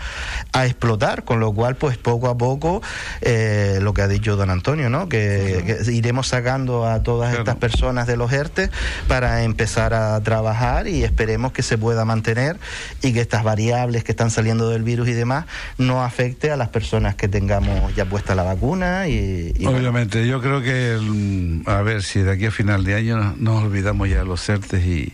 a 0.53 0.65
explotar, 0.65 1.23
con 1.23 1.39
lo 1.39 1.51
cual 1.53 1.75
pues 1.75 1.97
poco 1.97 2.29
a 2.29 2.37
poco 2.37 2.81
eh, 3.21 3.79
lo 3.81 3.93
que 3.93 4.01
ha 4.01 4.07
dicho 4.07 4.35
don 4.35 4.49
Antonio, 4.49 4.89
¿no? 4.89 5.09
Que, 5.09 5.81
iremos 5.91 6.27
sacando 6.27 6.85
a 6.85 7.03
todas 7.03 7.29
claro. 7.29 7.43
estas 7.43 7.55
personas 7.57 8.07
de 8.07 8.17
los 8.17 8.31
ERTE 8.31 8.69
para 9.07 9.43
empezar 9.43 9.93
a 9.93 10.19
trabajar 10.21 10.87
y 10.87 11.03
esperemos 11.03 11.51
que 11.51 11.63
se 11.63 11.77
pueda 11.77 12.05
mantener 12.05 12.57
y 13.01 13.13
que 13.13 13.21
estas 13.21 13.43
variables 13.43 14.03
que 14.03 14.11
están 14.11 14.31
saliendo 14.31 14.69
del 14.69 14.83
virus 14.83 15.07
y 15.07 15.13
demás 15.13 15.45
no 15.77 16.03
afecte 16.03 16.51
a 16.51 16.57
las 16.57 16.69
personas 16.69 17.15
que 17.15 17.27
tengamos 17.27 17.95
ya 17.95 18.05
puesta 18.05 18.35
la 18.35 18.43
vacuna 18.43 19.07
y, 19.07 19.53
y 19.57 19.65
obviamente 19.65 20.19
bueno. 20.19 20.31
yo 20.31 20.41
creo 20.41 20.61
que 20.61 21.61
a 21.65 21.81
ver 21.81 22.03
si 22.03 22.21
de 22.21 22.31
aquí 22.31 22.45
a 22.45 22.51
final 22.51 22.83
de 22.83 22.95
año 22.95 23.35
nos, 23.37 23.63
olvidamos 23.63 24.09
ya 24.09 24.19
de 24.19 24.25
los 24.25 24.47
ERTE 24.47 24.77
y 24.77 25.13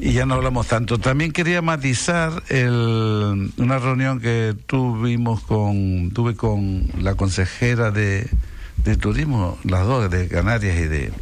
y 0.00 0.12
ya 0.12 0.26
no 0.26 0.34
hablamos 0.34 0.66
tanto. 0.66 0.98
También 0.98 1.32
quería 1.32 1.62
matizar 1.62 2.42
el, 2.48 3.52
una 3.56 3.78
reunión 3.78 4.20
que 4.20 4.54
tuvimos 4.66 5.42
con, 5.42 6.10
tuve 6.12 6.34
con 6.34 6.88
la 7.00 7.14
consejera 7.14 7.90
de, 7.90 8.28
de 8.84 8.96
turismo, 8.96 9.58
las 9.64 9.86
dos, 9.86 10.10
de 10.10 10.28
Canarias 10.28 10.78
y 10.78 10.84
de, 10.84 11.12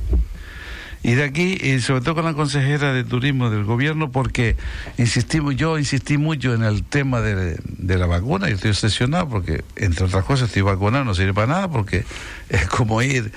y 1.02 1.14
de 1.14 1.24
aquí, 1.24 1.56
y 1.62 1.80
sobre 1.80 2.02
todo 2.02 2.16
con 2.16 2.24
la 2.24 2.34
consejera 2.34 2.92
de 2.92 3.04
turismo 3.04 3.48
del 3.48 3.64
gobierno, 3.64 4.10
porque 4.10 4.56
insistimos, 4.98 5.56
yo 5.56 5.78
insistí 5.78 6.18
mucho 6.18 6.52
en 6.52 6.62
el 6.62 6.82
tema 6.84 7.20
de, 7.20 7.58
de, 7.62 7.98
la 7.98 8.06
vacuna, 8.06 8.50
y 8.50 8.54
estoy 8.54 8.70
obsesionado 8.70 9.28
porque, 9.28 9.64
entre 9.76 10.06
otras 10.06 10.24
cosas, 10.24 10.48
estoy 10.48 10.62
vacunado, 10.62 11.04
no 11.04 11.14
sirve 11.14 11.32
para 11.32 11.46
nada, 11.46 11.68
porque 11.68 12.04
es 12.48 12.66
como 12.66 13.00
ir 13.02 13.32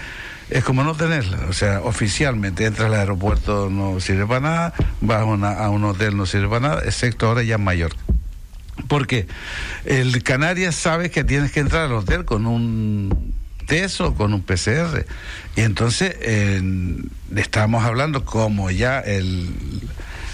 es 0.49 0.63
como 0.63 0.83
no 0.83 0.95
tenerla. 0.95 1.39
O 1.49 1.53
sea, 1.53 1.81
oficialmente 1.81 2.65
entras 2.65 2.87
al 2.87 2.95
aeropuerto 2.95 3.69
no 3.69 3.99
sirve 3.99 4.25
para 4.25 4.39
nada, 4.39 4.73
vas 5.01 5.21
a, 5.21 5.69
un 5.69 5.83
hotel 5.83 6.17
no 6.17 6.25
sirve 6.25 6.47
para 6.47 6.67
nada, 6.69 6.81
excepto 6.85 7.27
ahora 7.27 7.43
ya 7.43 7.55
en 7.55 7.63
Mallorca. 7.63 7.99
Porque 8.87 9.27
el 9.85 10.23
Canarias 10.23 10.75
sabes 10.75 11.11
que 11.11 11.23
tienes 11.23 11.51
que 11.51 11.59
entrar 11.59 11.85
al 11.85 11.93
hotel 11.93 12.25
con 12.25 12.47
un 12.47 13.33
test 13.67 14.01
o 14.01 14.15
con 14.15 14.33
un 14.33 14.41
PCR. 14.41 15.05
Y 15.55 15.61
entonces 15.61 16.15
estábamos 17.35 17.83
hablando 17.83 18.25
como 18.25 18.71
ya 18.71 18.99
el, 18.99 19.49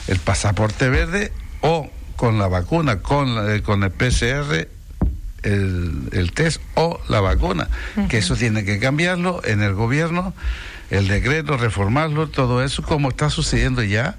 el 0.07 0.19
pasaporte 0.19 0.89
verde 0.89 1.33
o 1.61 1.89
con 2.15 2.37
la 2.37 2.47
vacuna, 2.47 2.99
con, 2.99 3.35
la, 3.35 3.61
con 3.61 3.83
el 3.83 3.91
PCR 3.91 4.74
el, 5.45 6.09
el, 6.11 6.31
test 6.33 6.61
o 6.75 6.99
la 7.07 7.21
vacuna, 7.21 7.69
uh 7.95 8.01
-huh. 8.01 8.07
que 8.07 8.17
eso 8.17 8.35
tiene 8.35 8.65
que 8.65 8.79
cambiarlo 8.79 9.41
en 9.45 9.61
el 9.61 9.73
gobierno, 9.73 10.33
el 10.89 11.07
decreto, 11.07 11.57
reformarlo, 11.57 12.27
todo 12.27 12.63
eso, 12.63 12.83
como 12.83 13.09
está 13.09 13.29
sucediendo 13.29 13.81
ya 13.83 14.15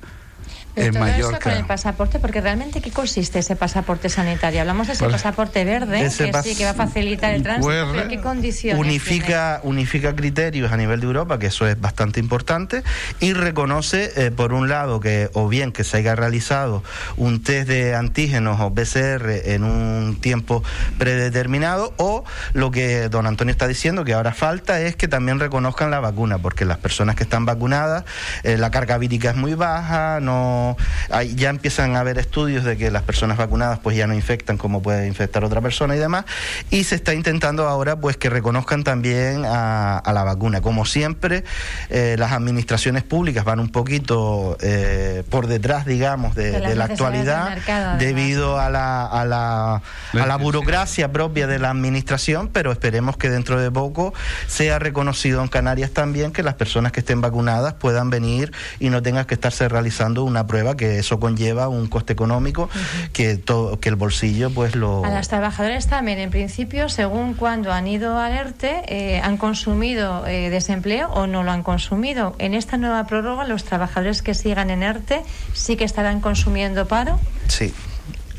en 0.76 0.92
todo 0.92 1.00
Mallorca. 1.04 1.36
Eso 1.38 1.42
con 1.42 1.52
el 1.52 1.64
pasaporte, 1.66 2.18
porque 2.20 2.40
realmente 2.40 2.80
¿qué 2.80 2.90
consiste 2.90 3.38
ese 3.38 3.56
pasaporte 3.56 4.08
sanitario? 4.08 4.60
Hablamos 4.60 4.86
de 4.86 4.92
ese 4.94 5.04
Pues, 5.04 5.14
pasaporte 5.14 5.64
verde, 5.64 6.02
ese 6.04 6.26
que 6.26 6.32
pas- 6.32 6.42
sí, 6.42 6.54
que 6.56 6.64
va 6.64 6.70
a 6.70 6.74
facilitar 6.74 7.32
el 7.34 7.42
tránsito, 7.42 7.68
QR, 7.68 7.92
pero 7.96 8.08
¿qué 8.08 8.20
condiciones 8.20 8.78
unifica, 8.80 9.60
unifica 9.62 10.14
criterios 10.14 10.72
a 10.72 10.76
nivel 10.76 11.00
de 11.00 11.06
Europa, 11.06 11.38
que 11.38 11.46
eso 11.46 11.66
es 11.66 11.80
bastante 11.80 12.20
importante, 12.20 12.82
y 13.20 13.32
reconoce, 13.32 14.12
eh, 14.16 14.30
por 14.30 14.52
un 14.52 14.68
lado, 14.68 15.00
que 15.00 15.30
o 15.34 15.48
bien 15.48 15.72
que 15.72 15.84
se 15.84 15.96
haya 15.98 16.14
realizado 16.14 16.82
un 17.16 17.42
test 17.42 17.68
de 17.68 17.94
antígenos 17.94 18.60
o 18.60 18.72
PCR 18.74 19.52
en 19.54 19.64
un 19.64 20.18
tiempo 20.20 20.62
predeterminado, 20.98 21.94
o 21.98 22.24
lo 22.52 22.70
que 22.70 23.08
don 23.08 23.26
Antonio 23.26 23.52
está 23.52 23.66
diciendo, 23.68 24.04
que 24.04 24.12
ahora 24.12 24.32
falta, 24.34 24.80
es 24.80 24.96
que 24.96 25.08
también 25.08 25.38
reconozcan 25.38 25.90
la 25.90 26.00
vacuna, 26.00 26.38
porque 26.38 26.64
las 26.64 26.78
personas 26.78 27.14
que 27.14 27.22
están 27.22 27.46
vacunadas, 27.46 28.04
eh, 28.42 28.56
la 28.58 28.70
carga 28.70 28.98
vírica 28.98 29.30
es 29.30 29.36
muy 29.36 29.54
baja, 29.54 30.18
no 30.20 30.65
hay- 31.11 31.35
ya 31.35 31.50
empiezan 31.50 31.94
a 31.96 32.00
haber 32.00 32.18
estudios 32.18 32.64
de 32.64 32.76
que 32.76 32.90
las 32.90 33.02
personas 33.02 33.37
vacunadas 33.37 33.79
pues 33.79 33.96
ya 33.96 34.07
no 34.07 34.14
infectan 34.14 34.57
como 34.57 34.83
puede 34.83 35.07
infectar 35.07 35.44
otra 35.44 35.61
persona 35.61 35.94
y 35.94 35.98
demás, 35.98 36.24
y 36.70 36.85
se 36.85 36.94
está 36.96 37.12
intentando 37.14 37.68
ahora 37.68 37.96
pues 37.96 38.16
que 38.16 38.31
reconozcan 38.31 38.83
también 38.85 39.44
a, 39.44 39.98
a 39.98 40.12
la 40.12 40.24
vacuna. 40.24 40.61
Como 40.61 40.85
siempre, 40.87 41.44
eh, 41.90 42.16
las 42.18 42.33
administraciones 42.33 43.02
públicas 43.02 43.44
van 43.44 43.61
un 43.61 43.68
poquito 43.70 44.57
eh, 44.61 45.22
por 45.29 45.46
detrás, 45.46 45.85
digamos, 45.87 46.35
de, 46.35 46.52
De 46.52 46.59
las 46.61 46.68
de 46.70 46.74
la 46.76 46.85
actualidad, 46.87 47.48
mercado, 47.50 47.98
debido 47.98 48.59
a 48.59 48.70
la, 48.70 49.05
a 49.07 49.24
la, 49.24 49.83
a 50.12 50.26
la 50.26 50.37
burocracia 50.37 51.12
propia 51.12 51.46
de 51.46 51.59
la 51.59 51.70
administración, 51.70 52.48
pero 52.52 52.72
esperemos 52.72 53.16
que 53.16 53.29
dentro 53.31 53.61
de 53.61 53.70
poco 53.70 54.14
sea 54.46 54.79
reconocido 54.79 55.42
en 55.42 55.48
Canarias 55.48 55.90
también 55.90 56.33
que 56.33 56.42
las 56.42 56.55
personas 56.55 56.92
que 56.92 57.00
estén 57.00 57.20
vacunadas 57.20 57.74
puedan 57.74 58.09
venir 58.11 58.52
y 58.81 58.88
no 58.90 59.02
tengan 59.02 59.24
que 59.26 59.35
estarse 59.35 59.68
realizando 59.68 60.24
una 60.24 60.46
prueba 60.46 60.56
que 60.77 60.99
eso 60.99 61.21
conlleva 61.21 61.69
un 61.69 61.87
coste 61.88 62.12
económico 62.12 62.69
que 63.12 63.37
todo 63.37 63.79
que 63.79 63.88
el 63.88 63.97
bolsillo 63.97 64.51
pues 64.51 64.75
lo 64.75 65.05
A 65.05 65.11
las 65.11 65.29
trabajadoras 65.29 65.87
también, 65.87 66.19
en 66.19 66.31
principio, 66.31 66.88
según 66.88 67.35
cuando 67.35 67.73
han 67.73 67.87
ido 67.87 68.19
al 68.19 68.33
ERTE, 68.33 68.83
eh, 68.88 69.21
han 69.23 69.37
consumido 69.37 70.27
eh, 70.27 70.51
desempleo 70.51 71.09
o 71.11 71.27
no 71.27 71.42
lo 71.42 71.51
han 71.51 71.62
consumido. 71.62 72.35
En 72.38 72.55
esta 72.55 72.77
nueva 72.77 73.07
prórroga, 73.07 73.45
los 73.45 73.64
trabajadores 73.64 74.23
que 74.23 74.35
sigan 74.35 74.71
en 74.71 74.83
ERTE 74.83 75.23
sí 75.53 75.77
que 75.77 75.85
estarán 75.85 76.21
consumiendo 76.21 76.87
paro. 76.87 77.19
Sí. 77.49 77.73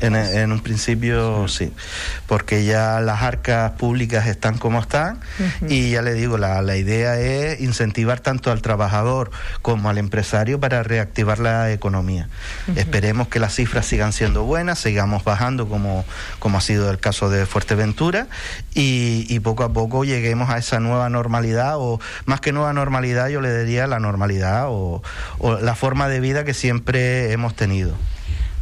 En, 0.00 0.14
en 0.14 0.52
un 0.52 0.60
principio 0.60 1.48
sí, 1.48 1.72
porque 2.26 2.64
ya 2.64 3.00
las 3.00 3.22
arcas 3.22 3.72
públicas 3.72 4.26
están 4.26 4.56
como 4.56 4.80
están 4.80 5.20
y 5.68 5.90
ya 5.90 6.02
le 6.02 6.14
digo, 6.14 6.38
la, 6.38 6.62
la 6.62 6.76
idea 6.76 7.18
es 7.18 7.60
incentivar 7.60 8.20
tanto 8.20 8.52
al 8.52 8.62
trabajador 8.62 9.30
como 9.60 9.90
al 9.90 9.98
empresario 9.98 10.60
para 10.60 10.82
reactivar 10.82 11.40
la 11.40 11.72
economía. 11.72 12.28
Esperemos 12.76 13.28
que 13.28 13.40
las 13.40 13.54
cifras 13.54 13.86
sigan 13.86 14.12
siendo 14.12 14.44
buenas, 14.44 14.78
sigamos 14.78 15.24
bajando 15.24 15.68
como, 15.68 16.04
como 16.38 16.58
ha 16.58 16.60
sido 16.60 16.90
el 16.90 16.98
caso 16.98 17.28
de 17.28 17.46
Fuerteventura 17.46 18.28
y, 18.74 19.26
y 19.28 19.40
poco 19.40 19.64
a 19.64 19.72
poco 19.72 20.04
lleguemos 20.04 20.50
a 20.50 20.58
esa 20.58 20.80
nueva 20.80 21.08
normalidad 21.08 21.74
o 21.78 22.00
más 22.24 22.40
que 22.40 22.52
nueva 22.52 22.72
normalidad 22.72 23.28
yo 23.28 23.40
le 23.40 23.64
diría 23.64 23.86
la 23.86 23.98
normalidad 23.98 24.66
o, 24.68 25.02
o 25.38 25.58
la 25.58 25.74
forma 25.74 26.08
de 26.08 26.20
vida 26.20 26.44
que 26.44 26.54
siempre 26.54 27.32
hemos 27.32 27.54
tenido. 27.54 27.94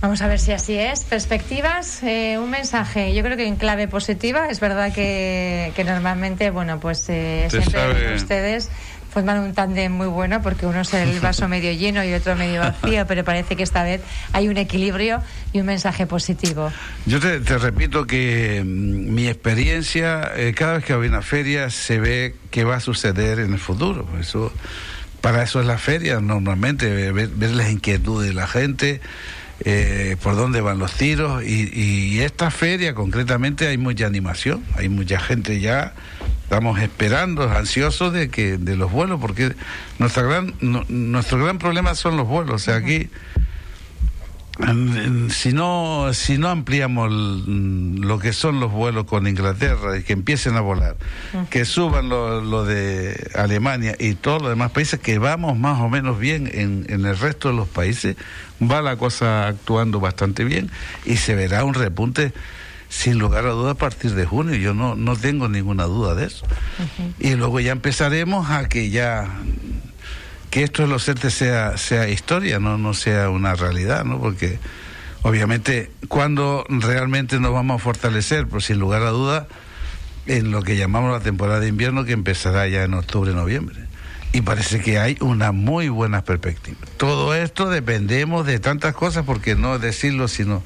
Vamos 0.07 0.23
a 0.23 0.29
ver 0.29 0.39
si 0.39 0.53
así 0.53 0.79
es. 0.79 1.03
Perspectivas, 1.03 2.01
eh, 2.05 2.39
un 2.39 2.49
mensaje, 2.49 3.13
yo 3.13 3.25
creo 3.25 3.37
que 3.37 3.45
en 3.49 3.57
clave 3.57 3.89
positiva. 3.89 4.49
Es 4.49 4.61
verdad 4.61 4.93
que, 4.95 5.73
que 5.75 5.83
normalmente, 5.83 6.51
bueno, 6.51 6.79
pues 6.79 7.07
eh, 7.09 7.49
siempre 7.51 7.73
sabe- 7.73 8.15
ustedes 8.15 8.71
forman 9.13 9.41
un 9.41 9.53
tándem 9.53 9.91
muy 9.91 10.07
bueno 10.07 10.43
porque 10.43 10.65
uno 10.65 10.83
es 10.83 10.95
el 10.95 11.19
vaso 11.19 11.49
medio 11.57 11.73
lleno 11.73 12.05
y 12.05 12.15
otro 12.15 12.37
medio 12.37 12.61
vacío, 12.61 13.05
pero 13.09 13.25
parece 13.25 13.57
que 13.57 13.65
esta 13.65 13.83
vez 13.83 14.01
hay 14.33 14.47
un 14.47 14.59
equilibrio 14.59 15.21
y 15.53 15.59
un 15.59 15.67
mensaje 15.67 16.07
positivo. 16.07 16.71
Yo 17.07 17.19
te, 17.19 17.41
te 17.41 17.59
repito 17.59 18.07
que 18.07 18.63
mm, 18.65 19.13
mi 19.13 19.27
experiencia, 19.27 20.31
eh, 20.37 20.55
cada 20.57 20.75
vez 20.75 20.85
que 20.85 20.93
a 20.93 20.99
una 20.99 21.21
feria 21.21 21.69
se 21.69 21.99
ve 21.99 22.37
qué 22.53 22.63
va 22.63 22.77
a 22.77 22.81
suceder 22.81 23.41
en 23.41 23.53
el 23.55 23.59
futuro. 23.59 24.07
Eso, 24.21 24.53
para 25.21 25.43
eso 25.43 25.59
es 25.61 25.67
la 25.67 25.79
feria, 25.79 26.21
normalmente, 26.21 26.89
ver, 27.11 27.27
ver 27.27 27.51
las 27.51 27.71
inquietudes 27.73 28.29
de 28.29 28.35
la 28.35 28.47
gente, 28.47 29.01
eh, 29.65 30.17
por 30.23 30.37
dónde 30.37 30.61
van 30.61 30.79
los 30.79 30.93
tiros. 30.93 31.43
Y, 31.45 31.71
y 31.73 32.21
esta 32.21 32.51
feria 32.51 32.95
concretamente 32.95 33.67
hay 33.67 33.79
mucha 33.79 34.07
animación, 34.07 34.65
hay 34.77 34.89
mucha 34.89 35.19
gente 35.21 35.61
ya. 35.61 35.95
Estamos 36.43 36.79
esperando, 36.81 37.51
ansiosos 37.51 38.13
de 38.13 38.29
que 38.29 38.57
de 38.57 38.77
los 38.77 38.93
vuelos, 38.93 39.21
porque 39.21 39.53
nuestra 39.99 40.23
gran, 40.23 40.55
nuestro 40.61 41.43
gran 41.43 41.59
problema 41.59 41.97
son 41.97 42.17
los 42.17 42.29
vuelos. 42.29 42.55
O 42.55 42.59
sea, 42.59 42.77
aquí 42.77 43.11
Si 45.31 45.53
no, 45.53 46.13
si 46.15 46.39
no 46.39 46.49
ampliamos 46.49 47.11
el- 47.11 48.01
lo 48.01 48.19
que 48.19 48.33
son 48.33 48.59
los 48.59 48.73
vuelos 48.73 49.05
con 49.05 49.27
Inglaterra 49.27 49.99
y 49.99 50.03
que 50.03 50.15
empiecen 50.15 50.57
a 50.57 50.61
volar, 50.61 50.97
que 51.51 51.65
suban 51.65 52.09
lo, 52.09 52.41
lo 52.41 52.65
de 52.65 53.31
Alemania 53.35 53.97
y 53.99 54.15
todos 54.15 54.41
los 54.41 54.51
demás 54.51 54.71
países, 54.71 54.99
que 54.99 55.19
vamos 55.19 55.59
más 55.59 55.79
o 55.81 55.89
menos 55.91 56.19
bien 56.19 56.49
en, 56.53 56.87
en 56.89 57.05
el 57.05 57.19
resto 57.19 57.49
de 57.51 57.55
los 57.55 57.69
países, 57.69 58.17
va 58.63 58.81
la 58.81 58.97
cosa 58.97 59.47
actuando 59.49 60.01
bastante 60.01 60.45
bien 60.45 60.71
y 61.05 61.17
se 61.17 61.35
verá 61.35 61.65
un 61.65 61.75
repunte 61.75 62.33
sin 62.89 63.19
lugar 63.19 63.45
a 63.47 63.51
dudas 63.51 63.73
a 63.75 63.79
partir 63.79 64.15
de 64.15 64.25
junio. 64.25 64.55
Yo 64.55 64.73
no, 64.73 64.95
no 64.95 65.17
tengo 65.17 65.49
ninguna 65.49 65.85
duda 65.85 66.15
de 66.15 66.27
eso. 66.27 66.47
Y 67.19 67.35
luego 67.35 67.61
ya 67.61 67.73
empezaremos 67.73 68.49
a 68.51 68.69
que 68.69 68.91
ya 68.91 69.29
que 70.51 70.63
esto 70.63 70.83
de 70.83 70.89
los 70.89 71.05
CERTE 71.05 71.31
sea, 71.31 71.77
sea 71.77 72.09
historia, 72.09 72.59
no, 72.59 72.79
no 72.79 72.95
sea 72.95 73.31
una 73.31 73.55
realidad, 73.55 74.05
¿no? 74.05 74.19
Porque 74.19 74.59
obviamente 75.23 75.91
cuando 76.09 76.65
realmente 76.69 77.41
nos 77.41 77.53
vamos 77.53 77.81
a 77.81 77.85
fortalecer, 77.85 78.47
pues 78.47 78.67
sin 78.67 78.79
lugar 78.79 79.03
a 79.03 79.11
duda, 79.11 79.49
en 80.27 80.51
lo 80.51 80.63
que 80.63 80.77
llamamos 80.77 81.13
la 81.13 81.21
temporada 81.21 81.61
de 81.61 81.69
invierno 81.69 82.05
que 82.05 82.13
empezará 82.13 82.67
ya 82.69 82.85
en 82.85 82.95
octubre, 82.95 83.33
noviembre. 83.33 83.87
Y 84.33 84.43
parece 84.43 84.81
que 84.81 84.99
hay 84.99 85.17
una 85.21 85.53
muy 85.53 85.89
buena 85.89 86.23
perspectiva. 86.23 86.79
Todo 86.97 87.35
esto 87.35 87.71
dependemos 87.71 88.45
de 88.45 88.59
tantas 88.59 88.95
cosas, 88.95 89.25
porque 89.25 89.55
no 89.55 89.79
decirlo, 89.79 90.29
sino 90.29 90.63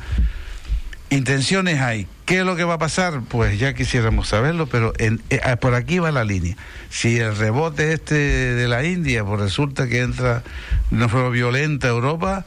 intenciones 1.11 1.81
hay. 1.81 2.07
¿Qué 2.25 2.41
es 2.41 2.45
lo 2.47 2.55
que 2.57 2.65
va 2.65 2.75
a 2.75 2.79
pasar? 2.79 3.23
Pues 3.29 3.59
ya 3.59 3.75
quisiéramos 3.75 4.29
saberlo, 4.29 4.67
pero 4.67 4.93
en- 4.99 5.21
eh, 5.31 5.41
ah, 5.45 5.57
por 5.57 5.75
aquí 5.75 5.99
va 5.99 6.11
la 6.13 6.25
línea. 6.25 6.57
Si 6.89 7.19
el 7.19 7.37
rebote 7.37 7.93
este 7.93 8.15
de 8.15 8.69
la 8.69 8.85
India, 8.85 9.25
pues 9.25 9.41
resulta 9.41 9.89
que 9.89 10.01
entra 10.01 10.43
de 10.91 10.97
una 10.97 11.09
forma 11.09 11.31
violenta 11.31 11.89
a 11.89 11.91
Europa, 11.91 12.45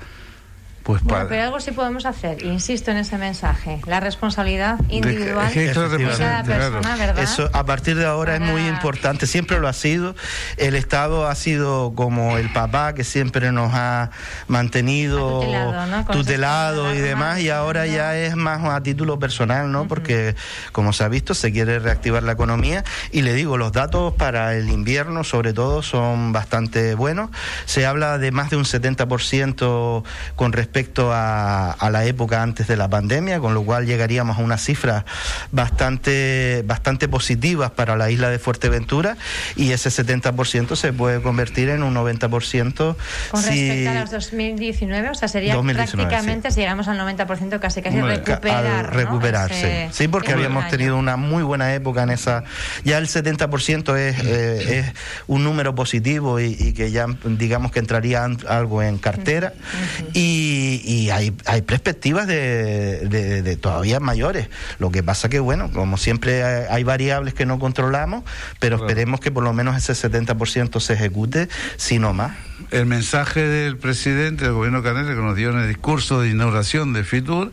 pues 0.84 1.02
Bueno, 1.02 1.17
para... 1.17 1.30
pero 1.30 1.43
algo 1.43 1.60
sí 1.62 1.72
podemos 1.72 2.06
hacer, 2.06 2.43
insisto 2.43 2.91
en 2.91 2.98
ese 2.98 3.17
mensaje, 3.17 3.80
la 3.86 4.02
responsabilidad 4.02 4.78
de 4.80 4.88
que- 4.88 4.96
individual 4.98 5.48
es 5.48 5.56
de 5.56 5.74
representa, 5.88 6.17
cada 6.17 6.43
persona, 6.43 6.82
claro. 6.82 6.98
¿verdad? 6.98 7.24
Eso 7.24 7.50
a 7.54 7.65
partir 7.65 7.96
de 7.96 8.06
ahora 8.06 8.36
es 8.36 8.41
muy 8.41 8.67
importante, 8.67 9.26
siempre 9.26 9.60
lo 9.60 9.69
ha 9.69 9.74
sido. 9.74 10.13
El 10.58 10.76
Estado 10.76 11.26
ha 11.28 11.36
sido 11.36 11.93
como 11.96 12.38
el 12.38 12.52
papá 12.52 12.93
que 12.93 13.06
siempre 13.06 13.54
nos 13.54 13.72
ha 13.74 14.12
mantenido 14.48 15.41
Ha 15.41 16.06
tutelado, 16.12 16.93
y 16.93 16.98
demás, 16.98 17.39
y 17.39 17.50
ahora 17.50 17.86
¿no? 17.86 17.93
ya 17.93 18.17
es 18.17 18.36
más 18.36 18.63
a 18.65 18.84
título 18.84 19.19
personal, 19.19 19.72
¿no? 19.72 19.88
Porque, 19.88 20.36
como 20.74 20.91
se 20.91 21.06
ha 21.06 21.08
visto, 21.08 21.34
se 21.34 21.54
quiere 21.54 21.80
reactivar 21.80 22.24
la 22.24 22.34
economía. 22.34 22.84
Y 23.12 23.22
le 23.22 23.34
digo, 23.34 23.58
los 23.58 23.72
datos 23.72 24.13
para 24.15 24.56
el 24.56 24.69
invierno, 24.69 25.24
sobre 25.24 25.54
todo, 25.54 25.82
son 25.82 26.34
bastante 26.34 26.96
buenos. 26.96 27.30
Se 27.65 27.86
habla 27.86 28.17
de 28.17 28.32
más 28.32 28.50
de 28.50 28.58
un 28.58 28.65
70% 28.65 30.04
con 30.36 30.52
respecto 30.52 30.73
a, 31.12 31.72
a 31.72 31.90
la 31.90 32.06
época 32.06 32.42
antes 32.42 32.68
de 32.68 32.76
la 32.78 32.88
pandemia, 32.90 33.40
con 33.40 33.54
lo 33.54 33.64
cual 33.64 33.86
llegaríamos 33.86 34.38
a 34.38 34.42
unas 34.42 34.64
cifras 34.64 35.04
bastante, 35.52 36.64
bastante 36.66 37.08
positivas 37.08 37.72
para 37.72 37.96
la 37.96 38.10
isla 38.10 38.30
de 38.30 38.40
Fuerteventura 38.40 39.18
y 39.56 39.72
ese 39.72 39.90
70% 39.90 40.76
se 40.76 40.94
puede 40.94 41.22
convertir 41.22 41.70
en 41.70 41.84
un 41.84 41.94
90% 41.96 42.96
Con 43.32 43.42
si- 43.42 43.50
respecto 43.70 43.90
a 43.92 43.94
los 44.02 44.12
2019, 44.12 45.10
o 45.10 45.16
sea, 45.16 45.28
sería 45.28 45.54
2019, 45.56 46.08
prácticamente, 46.10 46.52
si 46.52 46.62
llegamos 46.62 46.88
al 46.88 46.98
90%, 47.00 47.60
casi 47.60 47.82
casi 47.82 48.02
recuperar. 48.02 48.66
al 48.66 48.84
¿no? 48.84 48.90
recuperarse. 48.90 49.86
Ese- 49.86 49.94
sí, 49.94 50.08
porque 50.08 50.34
habíamos 50.34 50.68
tenido 50.70 50.98
una 50.98 51.18
muy 51.18 51.44
buena 51.44 51.74
época 51.74 52.04
en 52.04 52.10
esa. 52.12 52.44
Ya 52.84 52.98
el 52.98 53.08
70% 53.08 53.96
es, 53.98 54.18
eh, 54.24 54.80
es 54.80 54.94
un 55.28 55.44
número 55.44 55.76
positivo 55.76 56.40
y, 56.40 56.56
y 56.60 56.74
que 56.74 56.92
ya 56.92 57.06
digamos 57.24 57.72
que 57.72 57.80
entraría 57.80 58.24
algo 58.48 58.82
en 58.82 58.98
cartera. 58.98 59.54
Y, 60.14 60.62
y 60.84 61.10
hay, 61.10 61.34
hay 61.45 61.62
perspectivas 61.62 62.28
de, 62.28 63.08
de- 63.10 63.41
de 63.41 63.56
todavía 63.58 63.99
mayores. 63.99 64.49
Lo 64.80 64.91
que 64.91 65.04
pasa 65.04 65.30
que, 65.30 65.39
bueno, 65.39 65.71
como 65.71 65.97
siempre 65.97 66.43
hay, 66.43 66.84
variables 66.84 67.34
que 67.34 67.45
no 67.45 67.60
controlamos, 67.60 68.23
pero 68.60 68.78
Claro. 68.78 68.89
esperemos 68.89 69.19
que 69.19 69.32
por 69.32 69.43
lo 69.43 69.54
menos 69.54 69.76
ese 69.78 69.93
70% 69.93 70.80
se 70.80 70.93
ejecute, 70.93 71.47
si 71.78 71.99
no 71.99 72.13
más. 72.13 72.38
El 72.71 72.86
mensaje 72.86 73.41
del 73.41 73.78
presidente 73.78 74.45
del 74.45 74.54
gobierno 74.54 74.84
canario 74.84 75.15
que 75.15 75.21
nos 75.21 75.36
dio 75.36 75.52
en 75.52 75.60
el 75.60 75.67
discurso 75.67 76.21
de 76.21 76.30
inauguración 76.30 76.93
de 76.93 77.04
FITUR, 77.04 77.52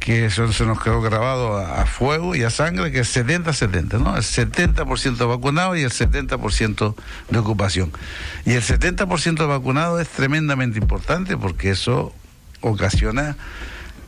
que 0.00 0.26
eso 0.26 0.52
se 0.52 0.66
nos 0.66 0.82
quedó 0.82 1.00
grabado 1.00 1.56
a, 1.58 1.82
a 1.82 1.86
fuego 1.86 2.34
y 2.34 2.42
a 2.42 2.50
sangre, 2.50 2.90
que 2.90 3.00
es 3.00 3.16
70-70, 3.16 4.00
¿no? 4.00 4.16
El 4.16 4.22
70% 4.24 5.28
vacunado 5.28 5.76
y 5.76 5.82
el 5.82 5.90
70% 5.92 6.94
de 7.30 7.38
ocupación. 7.38 7.92
Y 8.44 8.52
el 8.54 8.62
70% 8.62 9.46
vacunado 9.46 10.00
es 10.00 10.08
tremendamente 10.08 10.78
importante 10.78 11.36
porque 11.36 11.70
eso 11.70 12.12
ocasiona 12.62 13.36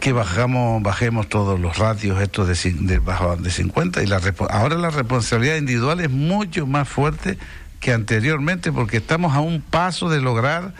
que 0.00 0.12
bajamos, 0.12 0.82
bajemos 0.82 1.28
todos 1.28 1.58
los 1.60 1.78
ratios 1.78 2.20
estos 2.20 2.48
de, 2.48 2.72
de, 2.72 3.00
de 3.38 3.50
50 3.50 4.02
y 4.02 4.06
la, 4.06 4.20
ahora 4.50 4.76
la 4.76 4.90
responsabilidad 4.90 5.56
individual 5.56 6.00
es 6.00 6.10
mucho 6.10 6.66
más 6.66 6.88
fuerte 6.88 7.38
que 7.80 7.92
anteriormente 7.92 8.72
porque 8.72 8.98
estamos 8.98 9.34
a 9.34 9.40
un 9.40 9.60
paso 9.60 10.08
de 10.08 10.20
lograr 10.20 10.72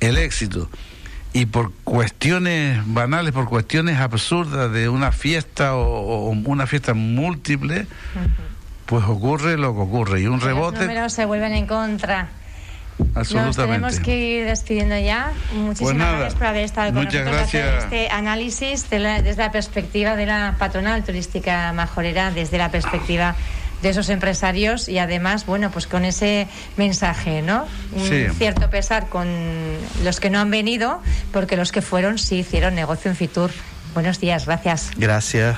el 0.00 0.18
éxito 0.18 0.68
y 1.32 1.46
por 1.46 1.72
cuestiones 1.84 2.80
banales, 2.86 3.32
por 3.32 3.48
cuestiones 3.48 3.98
absurdas 3.98 4.72
de 4.72 4.88
una 4.88 5.12
fiesta 5.12 5.76
o, 5.76 6.30
una 6.30 6.66
fiesta 6.66 6.94
múltiple, 6.94 7.86
pues 8.86 9.04
ocurre 9.04 9.56
lo 9.56 9.74
que 9.74 9.80
ocurre 9.80 10.20
y 10.22 10.26
un 10.26 10.40
rebote. 10.40 10.78
Los 10.78 10.88
números 10.88 11.12
se 11.12 11.26
vuelven 11.26 11.52
en 11.52 11.66
contra. 11.66 12.28
Absolutamente. 13.14 13.46
Nos 13.46 13.56
tenemos 13.56 14.00
que 14.00 14.16
ir 14.16 14.44
despidiendo 14.46 14.98
ya. 14.98 15.32
Muchísimas 15.52 15.78
pues 15.78 15.96
gracias 15.96 16.34
por 16.34 16.46
haber 16.46 16.64
estado 16.64 16.92
con 16.92 17.04
Muchas 17.04 17.24
nosotros 17.24 17.52
gracias. 17.52 17.84
este 17.84 18.08
análisis 18.10 18.90
desde 18.90 19.36
la 19.36 19.52
perspectiva 19.52 20.16
de 20.16 20.26
la 20.26 20.56
patronal 20.58 21.04
turística 21.04 21.72
majorera, 21.72 22.30
desde 22.30 22.58
la 22.58 22.70
perspectiva 22.70 23.36
de 23.82 23.90
esos 23.90 24.08
empresarios 24.08 24.88
y 24.88 24.98
además, 24.98 25.46
bueno, 25.46 25.70
pues 25.70 25.86
con 25.86 26.04
ese 26.04 26.48
mensaje, 26.76 27.42
¿no? 27.42 27.66
Un 27.92 28.34
cierto 28.34 28.70
pesar 28.70 29.08
con 29.08 29.28
los 30.02 30.20
que 30.20 30.30
no 30.30 30.40
han 30.40 30.50
venido, 30.50 31.00
porque 31.32 31.56
los 31.56 31.70
que 31.70 31.82
fueron 31.82 32.18
sí 32.18 32.36
hicieron 32.36 32.74
negocio 32.74 33.10
en 33.10 33.16
Fitur. 33.16 33.50
Buenos 33.94 34.20
días, 34.20 34.46
gracias. 34.46 34.90
Gracias. 34.96 35.56